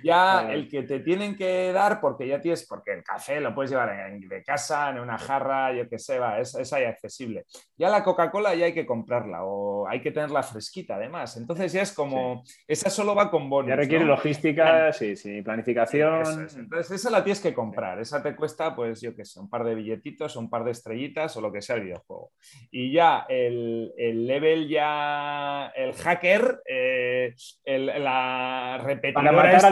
Ya 0.03 0.35
Vale. 0.43 0.55
el 0.55 0.69
que 0.69 0.83
te 0.83 1.01
tienen 1.01 1.37
que 1.37 1.73
dar, 1.73 2.01
porque 2.01 2.27
ya 2.27 2.41
tienes, 2.41 2.67
porque 2.67 2.93
el 2.93 3.03
café 3.05 3.41
lo 3.41 3.55
puedes 3.55 3.71
llevar 3.71 3.91
en- 4.11 4.21
de 4.29 4.43
casa, 4.43 4.91
en 4.91 4.99
una 5.01 5.19
jarra, 5.19 5.73
yo 5.73 5.89
qué 5.89 5.99
sé, 5.99 6.19
va, 6.19 6.39
es, 6.39 6.55
es 6.55 6.73
ahí 6.73 6.85
accesible. 6.85 7.45
Ya 7.77 7.89
la 7.89 8.03
Coca-Cola 8.03 8.55
ya 8.55 8.67
hay 8.67 8.75
que 8.75 8.87
comprarla 8.87 9.45
o 9.45 9.87
hay 9.89 10.01
que 10.01 10.11
tenerla 10.11 10.43
fresquita 10.43 10.97
además. 10.97 11.37
Entonces 11.37 11.73
ya 11.73 11.83
es 11.83 11.93
como, 11.93 12.43
esa 12.67 12.91
solo 12.91 13.15
va 13.15 13.31
con 13.31 13.49
bonos. 13.49 13.69
Ya 13.69 13.77
requiere 13.77 14.05
¿no? 14.05 14.11
logística, 14.11 14.93
sí, 14.93 15.17
sí, 15.17 15.43
planificación. 15.43 16.23
Eso 16.23 16.43
es. 16.43 16.57
Entonces 16.57 16.91
esa 16.93 17.11
la 17.11 17.23
tienes 17.25 17.41
que 17.41 17.55
comprar. 17.55 17.99
Esa 18.01 18.23
te 18.23 18.35
cuesta, 18.37 18.75
pues 18.75 19.01
yo 19.01 19.15
qué 19.15 19.25
sé, 19.25 19.41
un 19.41 19.49
par 19.49 19.65
de 19.65 19.75
billetitos, 19.75 20.37
un 20.37 20.49
par 20.51 20.65
de 20.65 20.73
estrellitas 20.73 21.37
o 21.37 21.41
lo 21.41 21.51
que 21.53 21.63
sea 21.63 21.77
el 21.77 21.85
videojuego. 21.85 22.33
Y 22.71 22.93
ya 22.93 23.27
el, 23.29 23.93
el 23.97 24.27
level 24.27 24.69
ya, 24.69 25.73
el 25.75 25.93
hacker, 25.95 26.61
eh, 26.69 27.35
el- 27.65 27.87
la 27.87 28.79
repetidora 28.83 29.23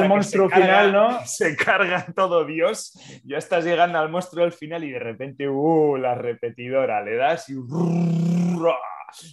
al 0.02 0.08
monstruo 0.08 0.48
carga- 0.48 0.64
final, 0.64 0.92
¿no? 0.92 1.20
Se 1.26 1.56
carga 1.56 2.06
todo 2.14 2.44
Dios. 2.44 2.92
Ya 3.24 3.38
estás 3.38 3.64
llegando 3.64 3.98
al 3.98 4.08
monstruo 4.10 4.44
del 4.44 4.52
final 4.52 4.84
y 4.84 4.90
de 4.90 4.98
repente, 4.98 5.48
uh, 5.48 5.96
la 5.96 6.14
repetidora, 6.14 7.02
le 7.02 7.16
das 7.16 7.48
y... 7.48 7.54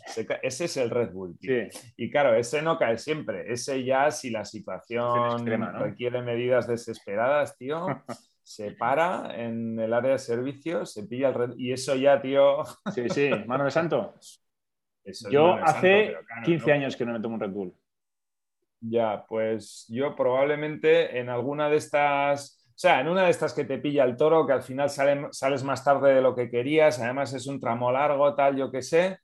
se 0.08 0.28
Ese 0.42 0.66
es 0.66 0.78
el 0.78 0.90
Red 0.90 1.12
Bull, 1.12 1.38
tío. 1.38 1.70
Sí. 1.72 1.94
Y 1.98 2.10
claro, 2.10 2.36
ese 2.36 2.62
no 2.62 2.78
cae 2.78 2.98
siempre. 2.98 3.52
Ese 3.52 3.84
ya, 3.84 4.12
si 4.12 4.30
la 4.30 4.46
situación 4.46 5.34
extrema, 5.34 5.72
¿no? 5.72 5.80
requiere 5.80 6.22
medidas 6.22 6.68
desesperadas, 6.68 7.58
tío, 7.58 7.88
se 8.44 8.72
para 8.72 9.36
en 9.36 9.80
el 9.80 9.94
área 9.94 10.12
de 10.12 10.20
servicios, 10.20 10.94
se 10.94 11.04
pilla 11.04 11.30
el 11.30 11.34
Red 11.34 11.50
y 11.58 11.74
eso 11.74 11.96
ya, 11.96 12.22
tío. 12.22 12.64
Sí, 12.94 13.10
sí, 13.10 13.30
mano 13.48 13.66
de 13.66 13.72
santo. 13.72 14.14
yo 15.30 15.56
hace 15.56 16.16
15 16.44 16.72
años 16.72 16.96
que 16.96 17.06
no 17.06 17.14
me 17.14 17.20
tomo 17.20 17.36
un 17.36 17.42
Red 17.42 17.52
Bull. 17.52 17.74
Ya, 18.88 19.26
pues 19.28 19.86
yo 19.90 20.16
probablemente 20.16 21.20
en 21.20 21.30
alguna 21.30 21.70
de 21.70 21.78
estas, 21.78 22.68
o 22.70 22.78
sea, 22.78 23.00
en 23.00 23.08
una 23.08 23.24
de 23.24 23.32
estas 23.32 23.54
que 23.54 23.64
te 23.64 23.80
pilla 23.80 24.04
el 24.04 24.16
toro, 24.16 24.46
que 24.46 24.54
al 24.54 24.62
final 24.62 24.90
sales 24.90 25.64
más 25.64 25.84
tarde 25.84 26.14
de 26.14 26.22
lo 26.22 26.36
que 26.36 26.50
querías, 26.50 27.00
además 27.00 27.34
es 27.34 27.48
un 27.48 27.60
tramo 27.60 27.92
largo, 27.92 28.36
tal, 28.36 28.56
yo 28.56 28.70
qué 28.72 28.82
sé, 28.82 29.18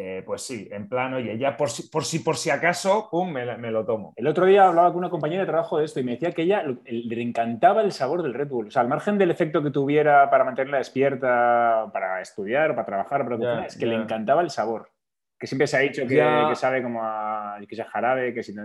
eh, 0.00 0.22
pues 0.24 0.42
sí, 0.42 0.68
en 0.70 0.88
plan, 0.88 1.12
oye, 1.14 1.36
ya 1.36 1.56
por 1.56 1.70
si 1.70 1.88
por 1.88 2.04
si, 2.04 2.20
por 2.20 2.36
si 2.36 2.50
acaso, 2.50 3.08
pum, 3.10 3.32
me, 3.32 3.44
lo 3.72 3.84
tomo. 3.84 4.12
El 4.14 4.28
otro 4.28 4.46
día 4.46 4.68
hablaba 4.68 4.90
con 4.90 4.98
una 4.98 5.10
compañera 5.10 5.42
de 5.42 5.48
trabajo 5.48 5.78
de 5.78 5.86
esto 5.86 5.98
y 5.98 6.04
me 6.04 6.12
decía 6.12 6.30
que 6.30 6.42
ella 6.42 6.62
le 6.62 7.22
encantaba 7.22 7.80
el 7.80 7.90
sabor 7.90 8.22
del 8.22 8.34
Red 8.34 8.48
Bull. 8.48 8.68
O 8.68 8.70
sea, 8.70 8.82
al 8.82 8.88
margen 8.88 9.18
del 9.18 9.32
efecto 9.32 9.60
que 9.60 9.72
tuviera 9.72 10.30
para 10.30 10.44
mantenerla 10.44 10.78
despierta, 10.78 11.90
para 11.92 12.20
estudiar, 12.20 12.76
para 12.76 12.86
trabajar, 12.86 13.24
para 13.28 13.66
es 13.66 13.76
que 13.76 13.86
le 13.86 13.96
encantaba 13.96 14.42
el 14.42 14.50
sabor 14.50 14.88
que 15.38 15.46
siempre 15.46 15.68
se 15.68 15.76
ha 15.76 15.80
dicho 15.80 16.04
que, 16.06 16.20
sabe 16.56 16.82
como 16.82 17.00
a 17.02 17.58
que 17.68 17.76
sea 17.76 17.88
jarabe, 17.88 18.34
que 18.34 18.42
si 18.42 18.52
no, 18.54 18.62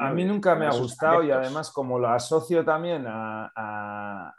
A 0.00 0.12
mí 0.12 0.24
nunca 0.24 0.54
me 0.54 0.66
ha 0.66 0.70
gustado 0.70 1.22
y 1.22 1.30
además 1.30 1.70
como 1.70 1.98
lo 1.98 2.08
asocio 2.08 2.64
también 2.64 3.04
a, 3.06 4.34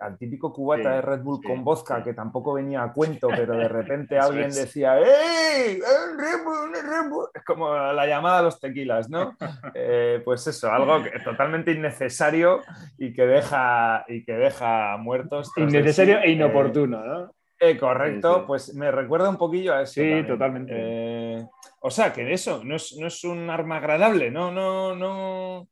al 0.00 0.18
típico 0.18 0.52
cubata 0.52 0.94
de 0.94 1.02
Red 1.02 1.20
Bull 1.22 1.40
con 1.42 1.62
vodka 1.62 2.02
que 2.02 2.14
tampoco 2.14 2.54
venía 2.54 2.82
a 2.82 2.92
cuento, 2.92 3.28
pero 3.28 3.56
de 3.56 3.68
repente 3.68 4.18
alguien 4.18 4.50
decía 4.50 4.98
¡Ey! 4.98 5.78
Red 5.78 6.44
Bull, 6.44 6.72
Red 6.72 7.10
Bull! 7.10 7.28
Es 7.32 7.44
como 7.44 7.72
la 7.74 8.06
llamada 8.06 8.38
a 8.40 8.42
los 8.42 8.58
tequilas, 8.60 9.08
¿no? 9.08 9.36
Eh, 9.74 10.22
pues 10.24 10.46
eso, 10.46 10.72
algo 10.72 11.02
totalmente 11.24 11.72
innecesario 11.72 12.62
y 12.96 13.12
que 13.12 13.26
deja, 13.26 14.04
y 14.08 14.24
que 14.24 14.32
deja 14.32 14.96
muertos. 14.96 15.52
Innecesario 15.56 16.18
e 16.20 16.30
inoportuno, 16.30 17.04
¿no? 17.04 17.34
Eh, 17.60 17.76
correcto, 17.76 18.44
pues 18.46 18.72
me 18.74 18.90
recuerda 18.90 19.28
un 19.28 19.36
poquillo 19.36 19.74
a 19.74 19.82
eso. 19.82 19.94
Sí, 19.94 20.22
totalmente. 20.26 20.72
Eh, 20.74 21.46
o 21.80 21.90
sea, 21.90 22.12
que 22.12 22.32
eso 22.32 22.62
no 22.64 22.76
es, 22.76 23.24
un 23.24 23.50
arma 23.50 23.78
agradable, 23.78 24.30
no, 24.30 24.52
no, 24.52 24.94
no. 24.94 25.68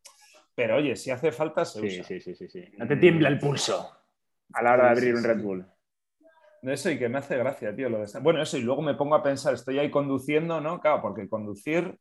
Pero 0.54 0.76
oye, 0.76 0.96
si 0.96 1.10
hace 1.10 1.30
falta, 1.30 1.64
se 1.64 1.80
sí, 1.80 2.02
Sí, 2.02 2.20
sí, 2.20 2.34
sí, 2.34 2.48
sí. 2.48 2.64
No 2.76 2.86
te 2.88 2.96
tiembla 2.96 3.28
el 3.28 3.38
pulso 3.38 3.92
a 4.52 4.62
la 4.62 4.72
hora 4.72 4.84
de 4.84 4.90
abrir 4.90 5.14
un 5.14 5.22
Red 5.22 5.42
Bull. 5.42 5.66
Eso 6.62 6.90
y 6.90 6.98
que 6.98 7.08
me 7.08 7.18
hace 7.18 7.36
gracia, 7.36 7.74
tío. 7.76 7.88
Lo 7.88 7.98
de... 7.98 8.20
Bueno, 8.20 8.42
eso, 8.42 8.56
y 8.56 8.62
luego 8.62 8.82
me 8.82 8.94
pongo 8.94 9.14
a 9.14 9.22
pensar, 9.22 9.54
estoy 9.54 9.78
ahí 9.78 9.90
conduciendo, 9.90 10.60
¿no? 10.60 10.80
Claro, 10.80 11.00
porque 11.00 11.28
conducir 11.28 11.96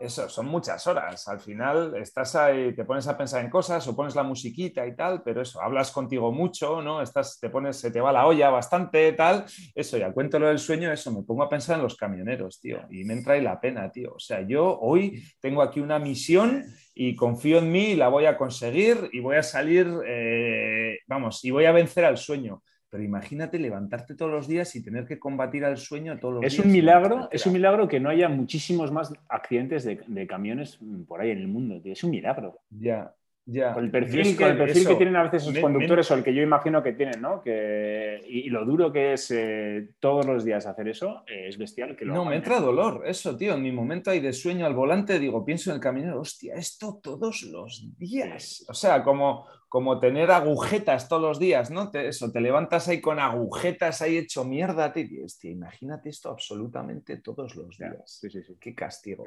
eso, 0.00 0.28
son 0.28 0.46
muchas 0.46 0.86
horas. 0.86 1.28
Al 1.28 1.40
final 1.40 1.96
estás 1.96 2.34
ahí, 2.34 2.74
te 2.74 2.84
pones 2.84 3.06
a 3.06 3.16
pensar 3.16 3.44
en 3.44 3.50
cosas 3.50 3.86
o 3.86 3.94
pones 3.94 4.14
la 4.14 4.22
musiquita 4.22 4.86
y 4.86 4.96
tal, 4.96 5.22
pero 5.22 5.42
eso, 5.42 5.60
hablas 5.62 5.90
contigo 5.90 6.32
mucho, 6.32 6.82
¿no? 6.82 7.00
Estás, 7.00 7.38
te 7.40 7.48
pones, 7.48 7.76
se 7.76 7.90
te 7.90 8.00
va 8.00 8.12
la 8.12 8.26
olla 8.26 8.50
bastante, 8.50 9.12
tal. 9.12 9.44
Eso, 9.74 9.96
ya 9.96 10.12
cuento 10.12 10.38
lo 10.38 10.48
del 10.48 10.58
sueño, 10.58 10.92
eso, 10.92 11.12
me 11.12 11.22
pongo 11.22 11.42
a 11.42 11.48
pensar 11.48 11.76
en 11.76 11.82
los 11.82 11.96
camioneros, 11.96 12.60
tío, 12.60 12.80
y 12.90 13.04
me 13.04 13.14
entra 13.14 13.34
ahí 13.34 13.42
la 13.42 13.60
pena, 13.60 13.90
tío. 13.90 14.14
O 14.14 14.18
sea, 14.18 14.46
yo 14.46 14.78
hoy 14.80 15.22
tengo 15.40 15.62
aquí 15.62 15.80
una 15.80 15.98
misión 15.98 16.64
y 16.94 17.14
confío 17.14 17.58
en 17.58 17.70
mí 17.70 17.90
y 17.90 17.96
la 17.96 18.08
voy 18.08 18.26
a 18.26 18.36
conseguir 18.36 19.10
y 19.12 19.20
voy 19.20 19.36
a 19.36 19.42
salir, 19.42 19.88
eh, 20.06 20.98
vamos, 21.06 21.44
y 21.44 21.50
voy 21.50 21.66
a 21.66 21.72
vencer 21.72 22.04
al 22.04 22.18
sueño 22.18 22.62
pero 22.94 23.02
imagínate 23.02 23.58
levantarte 23.58 24.14
todos 24.14 24.30
los 24.30 24.46
días 24.46 24.76
y 24.76 24.80
tener 24.80 25.04
que 25.04 25.18
combatir 25.18 25.64
al 25.64 25.78
sueño 25.78 26.16
todos 26.20 26.34
los 26.34 26.44
es 26.44 26.52
días. 26.52 26.64
Un 26.64 26.70
milagro, 26.70 27.28
es 27.32 27.44
un 27.44 27.52
milagro 27.52 27.88
que 27.88 27.98
no 27.98 28.08
haya 28.08 28.28
muchísimos 28.28 28.92
más 28.92 29.12
accidentes 29.28 29.82
de, 29.82 30.26
camiones 30.28 30.78
por 31.08 31.20
ahí 31.20 31.30
en 31.30 31.38
el 31.38 31.48
mundo. 31.48 31.80
Es 31.82 32.04
un 32.04 32.12
milagro. 32.12 32.60
Ya, 32.70 33.12
ya. 33.46 33.74
Con 33.74 33.86
el 33.86 33.90
perfil, 33.90 34.36
que, 34.36 34.46
el 34.46 34.56
perfil 34.56 34.86
que 34.86 34.94
tienen 34.94 35.16
a 35.16 35.24
veces 35.24 35.42
esos 35.42 35.58
conductores 35.58 36.08
o 36.08 36.14
el 36.14 36.22
que 36.22 36.32
yo 36.32 36.40
imagino 36.40 36.84
que 36.84 36.92
tienen, 36.92 37.20
¿no? 37.20 37.42
Que, 37.42 38.20
y, 38.28 38.48
lo 38.48 38.64
duro 38.64 38.92
que 38.92 39.14
es 39.14 39.28
eh, 39.32 39.88
todos 39.98 40.24
los 40.24 40.44
días 40.44 40.64
hacer 40.64 40.86
eso, 40.86 41.24
eh, 41.26 41.48
es 41.48 41.58
bestial. 41.58 41.96
Que 41.96 42.04
no, 42.04 42.24
me 42.24 42.36
entra 42.36 42.60
dolor, 42.60 43.02
eso, 43.06 43.36
tío. 43.36 43.54
En 43.54 43.62
mi 43.62 43.72
momento 43.72 44.12
hay 44.12 44.20
de 44.20 44.32
sueño 44.32 44.66
al 44.66 44.74
volante, 44.74 45.18
digo, 45.18 45.44
pienso 45.44 45.70
en 45.70 45.74
el 45.74 45.82
camionero, 45.82 46.20
hostia, 46.20 46.54
esto 46.54 47.00
todos 47.02 47.42
los 47.42 47.88
días. 47.98 48.64
O 48.68 48.74
sea, 48.74 49.02
como, 49.02 49.48
como 49.74 49.98
tener 49.98 50.30
agujetas 50.30 51.08
todos 51.08 51.22
los 51.22 51.40
días, 51.40 51.68
¿no? 51.72 51.90
eso, 51.94 52.30
te 52.30 52.40
levantas 52.40 52.86
ahí 52.86 53.00
con 53.00 53.18
agujetas 53.18 54.02
ahí 54.02 54.18
hecho 54.18 54.44
mierda, 54.44 54.92
tío. 54.92 55.24
Hostia, 55.24 55.50
imagínate 55.50 56.10
esto 56.10 56.30
absolutamente 56.30 57.16
todos 57.16 57.56
los 57.56 57.76
días. 57.76 58.04
Sí, 58.06 58.30
sí, 58.30 58.40
sí. 58.44 58.56
Qué 58.60 58.72
castigo. 58.72 59.24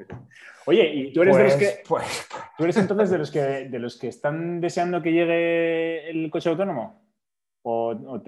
Oye, 0.64 0.90
¿y 0.90 1.12
tú 1.12 1.20
eres 1.20 1.36
de 1.36 1.44
los 1.44 1.52
pues, 1.52 1.74
que. 1.76 1.82
Pues, 1.86 2.28
¿Tú 2.56 2.64
eres 2.64 2.78
entonces 2.78 3.10
de 3.10 3.18
los 3.18 3.30
que 3.30 3.40
de 3.40 3.78
los 3.78 3.98
que 3.98 4.08
están 4.08 4.58
deseando 4.58 5.02
que 5.02 5.12
llegue 5.12 6.08
el 6.08 6.30
coche 6.30 6.48
autónomo? 6.48 7.06
¿O, 7.60 7.92
no, 7.92 8.22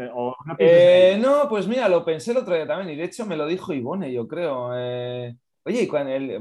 eh, 0.59 1.18
no, 1.18 1.48
pues 1.48 1.66
mira, 1.66 1.88
lo 1.88 2.04
pensé 2.04 2.33
el 2.33 2.37
otro 2.37 2.54
día 2.54 2.66
también, 2.66 2.90
y 2.90 2.96
de 3.00 3.04
hecho 3.04 3.24
me 3.24 3.38
lo 3.38 3.46
dijo 3.46 3.72
Ivone, 3.72 4.12
yo 4.12 4.28
creo. 4.28 4.72
Eh, 4.74 5.35
oye, 5.64 5.88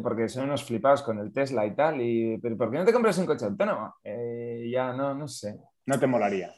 porque 0.03 0.27
son 0.27 0.43
unos 0.43 0.65
flipados 0.65 1.03
con 1.03 1.19
el 1.19 1.31
Tesla 1.31 1.65
y 1.65 1.73
tal, 1.73 2.01
y, 2.01 2.37
pero 2.39 2.57
¿por 2.57 2.69
qué 2.69 2.79
no 2.79 2.83
te 2.83 2.91
compras 2.91 3.17
un 3.17 3.27
coche 3.27 3.45
autónomo? 3.45 3.95
Eh, 4.03 4.69
ya, 4.69 4.91
no, 4.91 5.13
no 5.13 5.25
sé. 5.25 5.57
No 5.89 5.99
te 5.99 6.05
molaría. 6.05 6.53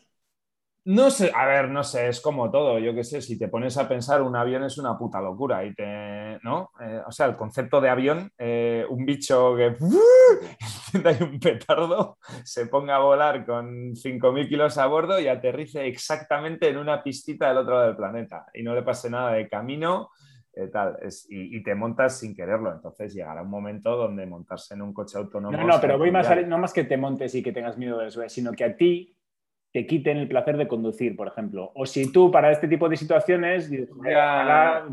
No 0.84 1.10
sé, 1.10 1.32
a 1.34 1.46
ver, 1.46 1.70
no 1.70 1.86
sé, 1.86 2.10
es 2.10 2.20
como 2.20 2.52
todo. 2.52 2.80
Yo 2.80 2.94
qué 2.94 3.06
sé, 3.06 3.22
si 3.22 3.40
te 3.40 3.48
pones 3.48 3.78
a 3.78 3.88
pensar, 3.88 4.22
un 4.22 4.36
avión 4.36 4.66
es 4.66 4.78
una 4.78 4.98
puta 4.98 5.22
locura. 5.22 5.64
Y 5.64 5.74
te, 5.74 6.38
¿no? 6.44 6.72
Eh, 6.82 7.02
o 7.08 7.12
sea, 7.14 7.28
el 7.28 7.38
concepto 7.38 7.80
de 7.80 7.88
avión, 7.88 8.30
eh, 8.38 8.86
un 8.90 9.06
bicho 9.06 9.56
que 9.56 9.78
hay 11.06 11.24
un 11.24 11.40
petardo, 11.40 12.18
se 12.44 12.66
ponga 12.66 12.98
a 12.98 13.00
volar 13.00 13.46
con 13.46 13.96
5.000 13.96 14.50
kilos 14.50 14.78
a 14.78 14.88
bordo 14.88 15.18
y 15.18 15.30
aterrice 15.30 15.88
exactamente 15.88 16.68
en 16.68 16.76
una 16.76 17.02
pistita 17.02 17.48
del 17.48 17.60
otro 17.60 17.76
lado 17.76 17.88
del 17.88 17.96
planeta 17.96 18.48
y 18.54 18.64
no 18.64 18.76
le 18.76 18.84
pase 18.84 19.10
nada 19.10 19.32
de 19.32 19.48
camino. 19.48 20.10
Eh, 20.54 20.68
tal, 20.68 20.98
y, 21.30 21.64
te 21.64 21.74
montas 21.74 22.20
sin 22.20 22.36
quererlo. 22.36 22.74
Entonces 22.74 23.14
llegará 23.14 23.44
un 23.44 23.50
momento 23.50 23.96
donde 23.96 24.26
montarse 24.26 24.74
en 24.74 24.82
un 24.82 24.94
coche 24.94 25.18
autónomo. 25.18 25.58
No, 25.58 25.66
no, 25.66 25.80
pero 25.80 25.98
voy 25.98 26.12
más, 26.12 26.28
no 26.46 26.58
más 26.58 26.74
que 26.74 26.84
te 26.84 26.98
montes 26.98 27.34
y 27.36 27.42
que 27.42 27.54
tengas 27.54 27.78
miedo 27.78 27.98
de 28.00 28.08
eso, 28.08 28.28
sino 28.28 28.52
que 28.52 28.66
a 28.66 28.76
ti 28.76 29.16
te 29.72 29.88
quiten 29.88 30.18
el 30.18 30.28
placer 30.28 30.58
de 30.58 30.68
conducir, 30.68 31.16
por 31.16 31.28
ejemplo. 31.28 31.72
O 31.76 31.86
si 31.86 32.12
tú 32.12 32.30
para 32.30 32.52
este 32.52 32.68
tipo 32.68 32.90
de 32.90 32.98
situaciones 32.98 33.70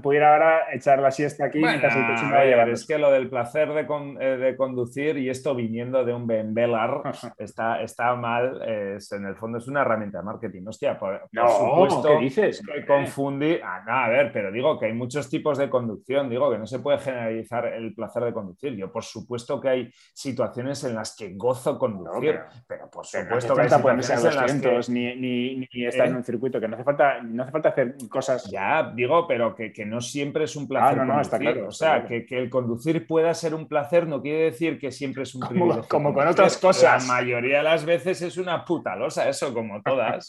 pudiera 0.02 0.32
ahora 0.32 0.66
echar 0.72 1.00
la 1.00 1.10
siesta 1.10 1.46
aquí 1.46 1.58
mientras 1.58 1.96
el 1.96 2.70
Es 2.70 2.86
que 2.86 2.98
lo 2.98 3.10
del 3.10 3.28
placer 3.28 3.72
de, 3.72 3.86
eh, 4.20 4.36
de, 4.36 4.56
conducir 4.56 5.18
y 5.18 5.30
esto 5.30 5.54
viniendo 5.54 6.04
de 6.04 6.14
un 6.14 6.26
Benvelar 6.26 7.02
está, 7.38 7.82
está 7.82 8.14
mal. 8.14 8.62
en 8.62 9.26
el 9.26 9.36
fondo 9.36 9.58
es 9.58 9.66
una 9.66 9.80
herramienta 9.80 10.18
de 10.18 10.24
marketing. 10.24 10.62
Hostia, 10.66 10.98
por, 10.98 11.28
no, 11.32 11.48
supuesto 11.48 12.08
¿qué 12.08 12.24
dices? 12.24 12.62
que 12.64 12.86
confundir. 12.86 13.60
Ah, 13.64 13.82
no, 13.84 13.92
a 13.92 14.08
ver, 14.08 14.30
pero 14.32 14.52
digo 14.52 14.78
que 14.78 14.86
hay 14.86 14.92
muchos 14.92 15.28
tipos 15.28 15.58
de 15.58 15.68
conducción. 15.68 16.30
Digo 16.30 16.50
que 16.52 16.58
no 16.58 16.66
se 16.66 16.78
puede 16.78 16.98
generalizar 16.98 17.66
el 17.66 17.94
placer 17.94 18.22
de 18.22 18.32
conducir. 18.32 18.76
Yo, 18.76 18.92
por 18.92 19.02
supuesto 19.02 19.60
que 19.60 19.68
hay 19.68 19.90
situaciones 20.14 20.84
en 20.84 20.94
las 20.94 21.16
que 21.16 21.34
gozo 21.34 21.78
conducir, 21.78 22.38
pero, 22.68 22.88
por 22.90 23.04
supuesto 23.04 23.54
que 23.54 23.62
hay 23.62 23.68
situaciones 23.68 24.24
en 24.24 24.36
las 24.36 24.60
que 24.60 24.67
ni, 24.88 25.14
ni, 25.16 25.68
estar 25.84 26.06
en 26.06 26.14
eh. 26.14 26.16
un 26.16 26.24
circuito, 26.24 26.60
que 26.60 26.68
no 26.68 26.74
hace 26.74 26.84
falta, 26.84 27.22
no 27.22 27.42
hace 27.42 27.52
falta 27.52 27.68
hacer 27.70 27.96
cosas. 28.08 28.50
Ya, 28.50 28.92
digo, 28.94 29.26
pero 29.26 29.54
que, 29.54 29.72
no 29.86 30.00
siempre 30.00 30.44
es 30.44 30.56
un 30.56 30.68
placer. 30.68 30.98
Ah, 30.98 31.04
no, 31.04 31.14
no, 31.14 31.20
está 31.20 31.38
claro. 31.38 31.68
O 31.68 31.72
sea, 31.72 32.04
Que, 32.06 32.26
el 32.30 32.50
conducir 32.50 33.06
pueda 33.06 33.32
ser 33.34 33.54
un 33.54 33.66
placer 33.66 34.06
no 34.06 34.22
quiere 34.22 34.44
decir 34.44 34.78
que 34.78 34.90
siempre 34.90 35.22
es 35.24 35.34
un 35.34 35.42
como, 35.42 35.82
Como 35.88 36.14
con 36.14 36.26
otras 36.26 36.56
cosas. 36.58 37.06
La 37.06 37.14
mayoría 37.14 37.58
de 37.58 37.64
las 37.64 37.84
veces 37.84 38.22
es 38.22 38.36
una 38.36 38.64
puta 38.64 38.96
losa, 38.96 39.28
eso, 39.28 39.52
como 39.52 39.82
todas. 39.82 40.26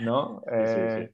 ¿No? 0.00 0.42
Eh, 0.54 1.10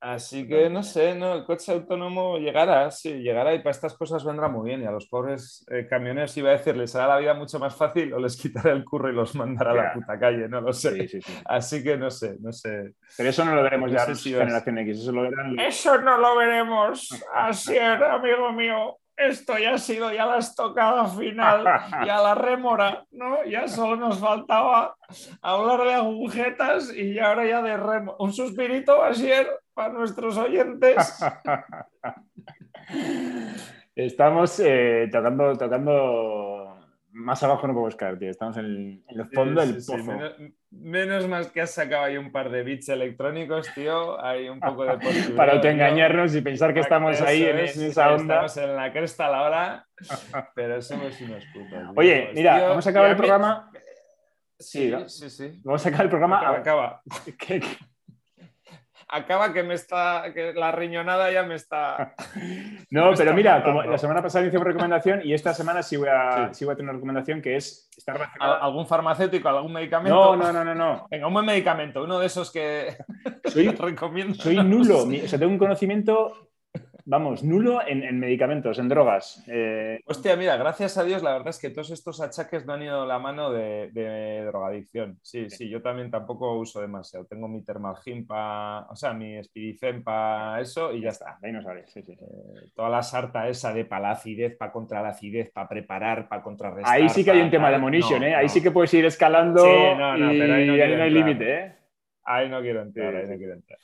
Así 0.00 0.46
que 0.46 0.70
no 0.70 0.84
sé, 0.84 1.16
¿no? 1.16 1.34
El 1.34 1.44
coche 1.44 1.72
autónomo 1.72 2.38
llegará, 2.38 2.88
sí, 2.92 3.14
llegará 3.14 3.52
y 3.54 3.58
para 3.58 3.72
estas 3.72 3.94
cosas 3.94 4.24
vendrá 4.24 4.48
muy 4.48 4.68
bien. 4.68 4.82
Y 4.82 4.86
a 4.86 4.92
los 4.92 5.08
pobres 5.08 5.66
eh, 5.70 5.88
camioneros 5.88 6.36
iba 6.36 6.50
a 6.50 6.52
decir, 6.52 6.76
les 6.76 6.94
hará 6.94 7.08
la 7.08 7.18
vida 7.18 7.34
mucho 7.34 7.58
más 7.58 7.74
fácil 7.74 8.12
o 8.12 8.20
les 8.20 8.36
quitará 8.40 8.70
el 8.70 8.84
curro 8.84 9.10
y 9.10 9.12
los 9.14 9.34
mandará 9.34 9.72
a 9.72 9.74
la 9.74 9.92
puta 9.94 10.18
calle, 10.18 10.48
no 10.48 10.60
lo 10.60 10.72
sé. 10.72 11.08
Así 11.44 11.82
que 11.82 11.96
no 11.96 12.10
sé, 12.10 12.36
no 12.40 12.52
sé. 12.52 12.94
Pero 13.16 13.30
eso 13.30 13.44
no 13.44 13.56
lo 13.56 13.62
veremos 13.62 13.90
ya 13.90 14.04
en 14.04 14.16
generación 14.16 14.78
X, 14.78 15.00
eso 15.00 15.12
lo 15.12 15.22
verán. 15.22 15.58
Eso 15.58 16.00
no 16.00 16.16
lo 16.16 16.36
veremos. 16.36 17.08
Así 17.34 17.76
es, 17.76 18.00
amigo 18.00 18.52
mío 18.52 18.98
esto 19.18 19.58
ya 19.58 19.74
ha 19.74 19.78
sido 19.78 20.12
ya 20.12 20.26
la 20.26 20.38
estocada 20.38 21.06
final, 21.06 21.64
ya 22.06 22.20
la 22.22 22.34
rémora, 22.34 23.04
¿no? 23.10 23.44
Ya 23.44 23.66
solo 23.66 23.96
nos 23.96 24.20
faltaba 24.20 24.96
hablar 25.42 25.82
de 25.82 25.94
agujetas 25.94 26.94
y 26.94 27.18
ahora 27.18 27.44
ya 27.46 27.60
de 27.60 27.76
remo. 27.76 28.16
Un 28.20 28.32
suspirito, 28.32 29.02
Asier, 29.02 29.48
para 29.78 29.94
nuestros 29.94 30.36
oyentes. 30.36 31.20
Estamos 33.94 34.58
eh, 34.58 35.08
tocando, 35.12 35.56
tocando 35.56 36.76
más 37.12 37.40
abajo 37.44 37.68
no 37.68 37.74
podemos 37.74 37.94
caer, 37.94 38.18
tío. 38.18 38.28
Estamos 38.28 38.56
en 38.56 39.04
el, 39.08 39.30
fondo 39.32 39.60
del 39.60 39.74
pozo. 39.74 40.18
menos, 40.72 41.28
más 41.28 41.52
que 41.52 41.60
has 41.60 41.70
sacado 41.70 42.06
ahí 42.06 42.16
un 42.16 42.32
par 42.32 42.50
de 42.50 42.64
bits 42.64 42.88
electrónicos, 42.88 43.72
tío. 43.72 44.20
Hay 44.20 44.48
un 44.48 44.58
poco 44.58 44.84
de 44.84 44.98
Para 45.36 45.52
autoengañarnos 45.52 46.34
y 46.34 46.40
pensar 46.40 46.74
que 46.74 46.80
estamos 46.80 47.20
ahí 47.20 47.44
en, 47.44 47.58
esa 47.58 48.14
onda. 48.14 48.46
Estamos 48.46 48.56
en 48.56 48.74
la 48.74 48.92
cresta 48.92 49.26
a 49.26 49.30
la 49.30 49.42
hora, 49.42 49.86
pero 50.56 50.82
somos 50.82 51.20
unos 51.20 51.44
putos. 51.54 51.78
Oye, 51.94 52.32
mira, 52.34 52.68
vamos 52.68 52.84
a 52.84 52.90
acabar 52.90 53.10
el 53.10 53.16
programa. 53.16 53.70
Sí, 54.58 54.92
sí, 55.06 55.30
sí. 55.30 55.60
Vamos 55.62 55.86
a 55.86 55.90
sacar 55.90 56.06
el 56.06 56.10
programa. 56.10 56.40
Acaba. 56.40 56.56
acaba 56.58 57.02
que 59.52 59.62
me 59.62 59.74
está, 59.74 60.32
que 60.34 60.52
la 60.52 60.72
riñonada 60.72 61.30
ya 61.30 61.42
me 61.42 61.54
está. 61.54 62.14
No, 62.90 63.12
pero 63.16 63.34
mira, 63.34 63.62
como 63.62 63.82
la 63.82 63.98
semana 63.98 64.22
pasada 64.22 64.46
hice 64.46 64.56
una 64.56 64.64
recomendación 64.64 65.20
y 65.22 65.34
esta 65.34 65.52
semana 65.52 65.82
sí 65.82 65.96
voy 65.96 66.08
a, 66.08 66.54
sí. 66.54 66.64
voy 66.64 66.72
a 66.72 66.76
tener 66.76 66.88
una 66.88 66.98
recomendación 66.98 67.42
que 67.42 67.56
es 67.56 67.90
estar 67.94 68.30
¿Algún 68.40 68.86
farmacéutico, 68.86 69.46
algún 69.48 69.74
medicamento? 69.74 70.34
No, 70.34 70.36
no, 70.36 70.52
no, 70.52 70.64
no, 70.64 70.74
no. 70.74 71.06
Venga, 71.10 71.26
un 71.26 71.34
buen 71.34 71.44
medicamento, 71.44 72.02
uno 72.02 72.18
de 72.18 72.26
esos 72.26 72.50
que 72.50 72.96
soy, 73.44 73.68
recomiendo. 73.78 74.34
Soy 74.34 74.56
nulo, 74.64 75.02
o 75.02 75.28
sea, 75.28 75.38
tengo 75.38 75.52
un 75.52 75.58
conocimiento 75.58 76.47
vamos, 77.08 77.42
nulo 77.42 77.80
en, 77.86 78.20
medicamentos, 78.20 78.78
en 78.78 78.88
drogas. 78.88 79.42
Eh, 79.48 79.98
Hostia, 80.04 80.36
mira, 80.36 80.58
gracias 80.58 80.98
a 80.98 81.04
Dios, 81.04 81.22
la 81.22 81.32
verdad 81.32 81.48
es 81.48 81.58
que 81.58 81.70
todos 81.70 81.90
estos 81.90 82.20
achaques 82.20 82.66
no 82.66 82.74
han 82.74 82.82
ido 82.82 83.06
la 83.06 83.18
mano 83.18 83.50
de, 83.50 84.44
drogadicción. 84.46 85.18
Sí, 85.22 85.48
sí, 85.48 85.70
yo 85.70 85.80
también 85.80 86.10
tampoco 86.10 86.58
uso 86.58 86.82
demasiado. 86.82 87.24
Tengo 87.24 87.48
mi 87.48 87.64
Termalgin 87.64 88.26
para, 88.26 88.86
o 88.90 88.94
sea, 88.94 89.14
mi 89.14 89.42
Spiricen 89.42 90.04
para 90.04 90.60
eso 90.60 90.92
y 90.92 91.00
ya 91.00 91.08
está. 91.08 91.38
Ahí 91.42 91.50
no 91.50 91.62
sabes, 91.62 91.90
sí, 91.90 92.02
sí. 92.02 92.12
Eh, 92.12 92.70
toda 92.74 92.90
la 92.90 93.02
sarta 93.02 93.48
esa 93.48 93.72
de 93.72 93.86
para 93.86 94.02
la 94.02 94.10
acidez, 94.10 94.56
para 94.56 94.70
contra 94.70 95.02
la 95.02 95.08
acidez, 95.08 95.50
para 95.50 95.68
preparar, 95.68 96.28
para 96.28 96.42
contrarrestar. 96.42 96.94
Ahí 96.94 97.08
sí 97.08 97.24
que 97.24 97.30
hay 97.30 97.40
un 97.40 97.50
tema 97.50 97.70
de 97.70 97.78
munition, 97.78 98.22
¿eh? 98.22 98.34
Ahí 98.34 98.50
sí 98.50 98.62
que 98.62 98.70
puedes 98.70 98.92
ir 98.92 99.06
escalando 99.06 99.64
sí, 99.64 99.70
no, 99.96 100.16
no, 100.18 100.30
pero 100.30 100.54
ahí 100.54 100.66
no, 100.66 101.02
hay 101.02 101.10
límite, 101.10 101.54
¿eh? 101.54 101.74
Ahí 102.24 102.50
no 102.50 102.60
quiero 102.60 102.82
entrar, 102.82 103.16
ahí 103.16 103.26
no 103.26 103.36
quiero 103.38 103.54
entrar. 103.54 103.78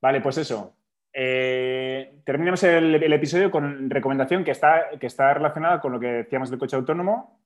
Vale, 0.00 0.22
pues 0.22 0.38
eso. 0.38 0.77
Eh, 1.12 2.20
terminamos 2.24 2.62
el, 2.64 2.94
episodio 3.12 3.50
con 3.50 3.90
recomendación 3.90 4.44
que 4.44 4.50
está, 4.50 4.90
que 4.98 5.06
está 5.06 5.34
relacionada 5.34 5.80
con 5.80 5.92
lo 5.92 6.00
que 6.00 6.06
decíamos 6.06 6.50
del 6.50 6.58
coche 6.58 6.76
autónomo. 6.76 7.40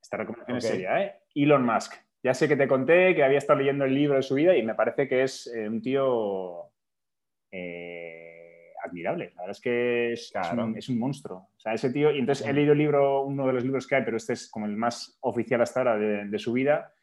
Esta 0.00 0.16
recomendación 0.16 0.58
es 0.58 0.64
seria, 0.64 1.02
¿eh? 1.02 1.14
Elon 1.34 1.64
Musk. 1.64 1.94
Ya 2.22 2.32
sé 2.32 2.48
que 2.48 2.56
te 2.56 2.68
conté 2.68 3.14
que 3.14 3.22
había 3.22 3.38
estado 3.38 3.58
leyendo 3.58 3.84
el 3.84 3.94
libro 3.94 4.16
de 4.16 4.22
su 4.22 4.34
vida 4.34 4.56
y 4.56 4.62
me 4.62 4.74
parece 4.74 5.06
que 5.08 5.22
es 5.22 5.46
eh, 5.54 5.68
un 5.68 5.82
tío 5.82 6.70
eh, 7.50 8.72
admirable. 8.82 9.32
La 9.36 9.42
verdad 9.42 9.50
es 9.50 9.60
que 9.60 10.12
es, 10.12 10.32
un, 10.88 10.98
monstruo. 10.98 11.50
O 11.54 11.60
sea, 11.60 11.74
ese 11.74 11.90
tío. 11.90 12.10
Y 12.10 12.18
entonces 12.18 12.46
he 12.46 12.52
leído 12.52 12.72
el 12.72 12.78
libro, 12.78 13.22
uno 13.22 13.46
de 13.46 13.52
los 13.52 13.64
libros 13.64 13.86
que 13.86 13.96
hay, 13.96 14.04
pero 14.04 14.16
este 14.16 14.32
es 14.32 14.48
como 14.50 14.66
el 14.66 14.76
más 14.76 15.18
oficial 15.20 15.60
hasta 15.60 15.80
ahora 15.80 15.98
de 15.98 16.38
su 16.38 16.52
vida. 16.52 16.94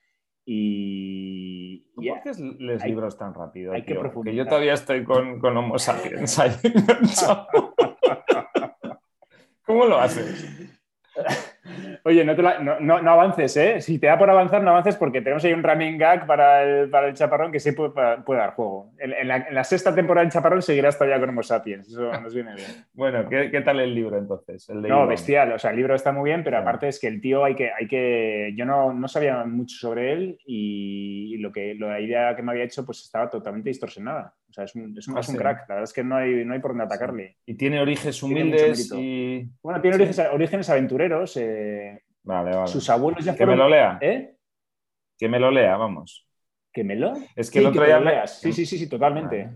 Y, 0.46 1.61
¿Por 2.10 2.22
qué 2.22 2.32
lees 2.60 2.86
libros 2.86 3.18
tan 3.18 3.34
rápido? 3.34 3.74
Hay 3.74 3.84
que 3.84 3.96
Porque 3.96 4.36
yo 4.36 4.46
todavía 4.46 4.74
estoy 4.74 5.04
con, 5.04 5.40
con 5.40 5.58
Homo 5.58 5.80
sapiens 5.80 6.38
ahí 6.40 6.52
¿Cómo 9.66 9.86
lo 9.86 10.00
haces? 10.00 10.46
Oye, 12.04 12.26
no, 12.26 12.34
no, 12.80 13.02
no, 13.02 13.12
avances, 13.12 13.56
¿eh? 13.58 13.82
Si 13.82 14.00
te 14.00 14.08
da 14.08 14.18
por 14.18 14.30
avanzar, 14.30 14.64
no 14.64 14.72
avances 14.72 14.96
porque 14.96 15.22
tenemos 15.22 15.44
ahí 15.44 15.54
un 15.54 15.62
running 15.62 15.98
gag 15.98 16.26
para 16.26 16.64
el, 16.64 16.90
para 16.90 17.08
el 17.08 17.14
chaparrón 17.14 17.52
que 17.52 17.60
sí 17.60 17.74
puede, 17.74 17.92
puede 18.26 18.40
dar 18.40 18.56
juego. 18.56 18.92
En, 18.98 19.28
la, 19.28 19.64
sexta 19.64 19.94
temporada 19.94 20.24
del 20.24 20.32
chaparrón 20.32 20.62
seguirás 20.62 20.98
todavía 20.98 21.20
con 21.20 21.30
Homo 21.30 21.44
sapiens. 21.44 21.88
Eso 21.88 22.12
nos 22.20 22.34
viene 22.34 22.56
bien. 22.56 22.68
bueno, 22.94 23.30
¿qué, 23.30 23.52
¿qué, 23.52 23.62
tal 23.62 23.80
el 23.80 23.94
libro 23.94 24.18
entonces? 24.18 24.68
no, 24.70 25.06
bestial. 25.06 25.52
O 25.54 25.60
sea, 25.60 25.70
el 25.70 25.78
libro 25.78 25.94
está 25.94 26.12
muy 26.12 26.30
bien, 26.30 26.44
pero 26.44 26.58
aparte 26.58 26.88
es 26.88 27.00
que 27.00 27.08
el 27.08 27.22
tío 27.22 27.44
hay 27.44 27.56
que. 27.56 27.72
Hay 27.72 27.88
que 27.88 28.54
yo 28.56 28.66
no, 28.66 28.94
no 28.94 29.08
sabía 29.08 29.44
mucho 29.46 29.78
sobre 29.78 30.14
él 30.14 30.40
y, 30.46 31.38
lo 31.38 31.52
que, 31.52 31.76
la 31.76 32.00
idea 32.00 32.36
que 32.36 32.42
me 32.42 32.52
había 32.52 32.64
hecho 32.64 32.86
pues 32.86 33.02
estaba 33.02 33.30
totalmente 33.30 33.70
distorsionada. 33.70 34.34
O 34.52 34.54
sea, 34.54 34.66
es 34.66 34.76
un, 34.76 34.94
es 34.98 35.08
un, 35.08 35.18
ah, 35.18 35.38
crack. 35.38 35.60
La 35.70 35.76
verdad 35.76 35.84
es 35.86 35.94
que 35.94 36.04
no 36.04 36.18
hay, 36.18 36.44
no 36.44 36.54
hay 36.54 36.60
por 36.60 36.72
dónde 36.72 36.84
atacarle. 36.84 37.38
Y 37.46 37.54
tiene 37.54 37.80
orígenes 37.80 38.22
humildes 38.22 38.92
y... 38.94 39.50
Bueno, 39.64 39.80
tiene 39.80 39.96
orígenes, 40.34 40.70
aventureros. 40.70 41.38
Eh, 41.38 42.04
vale, 42.24 42.54
vale. 42.54 42.68
Sus 42.68 42.90
abuelos 42.90 43.24
ya 43.24 43.32
que 43.32 43.46
fueron... 43.46 43.56
Que 43.56 43.58
me 43.58 43.64
lo 43.64 43.70
lea. 43.70 43.98
¿Eh? 44.02 44.36
Que 45.18 45.30
me 45.30 45.40
lo 45.40 45.52
lea, 45.52 45.78
vamos. 45.78 46.28
¿Que 46.74 46.84
me 46.84 46.98
lo? 46.98 47.14
Es 47.34 47.50
que 47.50 47.60
el 47.60 47.68
otro 47.68 47.86
día... 47.86 48.28
Sí, 48.28 48.52
sí, 48.52 48.66
sí, 48.66 48.78
sí, 48.78 48.90
totalmente. 48.90 49.52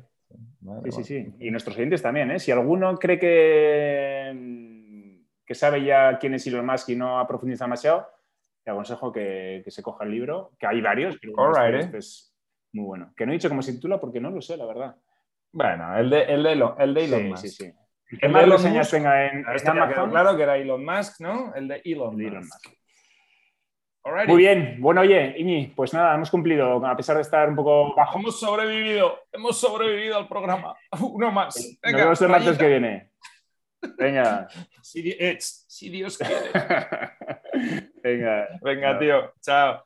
sí, 0.85 0.91
sí, 0.91 1.03
sí. 1.03 1.27
Y 1.39 1.51
nuestros 1.51 1.75
oyentes 1.75 2.01
también, 2.01 2.31
¿eh? 2.31 2.39
Si 2.39 2.51
alguno 2.51 2.95
cree 2.95 3.19
que, 3.19 5.19
que 5.45 5.55
sabe 5.55 5.83
ya 5.83 6.17
quién 6.19 6.35
es 6.35 6.47
Elon 6.47 6.65
Musk 6.65 6.87
y 6.87 6.95
no 6.95 7.19
ha 7.19 7.27
profundizado 7.27 7.67
demasiado, 7.67 8.07
te 8.63 8.71
aconsejo 8.71 9.11
que, 9.11 9.61
que 9.65 9.71
se 9.71 9.83
coja 9.83 10.05
el 10.05 10.11
libro, 10.11 10.53
que 10.57 10.67
hay 10.67 10.79
varios, 10.79 11.17
pero 11.19 11.51
este, 11.51 11.79
este 11.79 11.97
es 11.97 12.34
muy 12.75 12.85
bueno. 12.85 13.13
Que 13.15 13.25
no 13.25 13.31
he 13.31 13.35
dicho 13.35 13.49
cómo 13.49 13.61
se 13.61 13.73
titula 13.73 13.99
porque 13.99 14.19
no 14.19 14.29
lo 14.29 14.41
sé, 14.41 14.57
la 14.57 14.65
verdad. 14.65 14.95
Bueno, 15.51 15.97
el 15.97 16.09
de, 16.09 16.23
el 16.23 16.43
de, 16.43 16.51
Elon, 16.51 16.75
el 16.77 16.93
de 16.93 17.05
Elon 17.05 17.29
Musk. 17.29 17.41
Sí, 17.43 17.49
sí. 17.49 17.73
¿Qué 18.19 18.27
más 18.27 18.47
reseñas 18.47 18.91
tenga 18.91 19.25
en, 19.27 19.45
Amazon? 19.47 20.11
Claro 20.11 20.35
que 20.35 20.43
era 20.43 20.57
Elon 20.57 20.85
Musk, 20.85 21.21
¿no? 21.21 21.53
El 21.55 21.67
de 21.67 21.81
Elon, 21.85 22.15
Musk. 22.15 22.67
Muy 24.27 24.37
bien, 24.37 24.77
bueno, 24.79 25.01
oye, 25.01 25.33
Iñi, 25.35 25.73
pues 25.75 25.91
nada, 25.91 26.13
hemos 26.13 26.29
cumplido, 26.29 26.85
a 26.85 26.95
pesar 26.95 27.15
de 27.15 27.23
estar 27.23 27.49
un 27.49 27.55
poco 27.55 27.95
bajo. 27.95 28.19
Hemos 28.19 28.39
sobrevivido, 28.39 29.19
hemos 29.31 29.57
sobrevivido 29.57 30.17
al 30.17 30.27
programa. 30.27 30.75
Uno 31.01 31.31
más. 31.31 31.55
Venga, 31.81 31.97
Nos 31.97 32.05
vemos 32.05 32.21
el 32.21 32.29
martes 32.29 32.57
que 32.57 32.67
viene. 32.67 33.09
Venga. 33.97 34.47
si, 34.83 35.17
si 35.39 35.89
Dios 35.89 36.19
quiere. 36.19 36.51
Venga. 38.03 38.47
Venga, 38.61 38.99
tío. 38.99 39.33
Chao. 39.41 39.84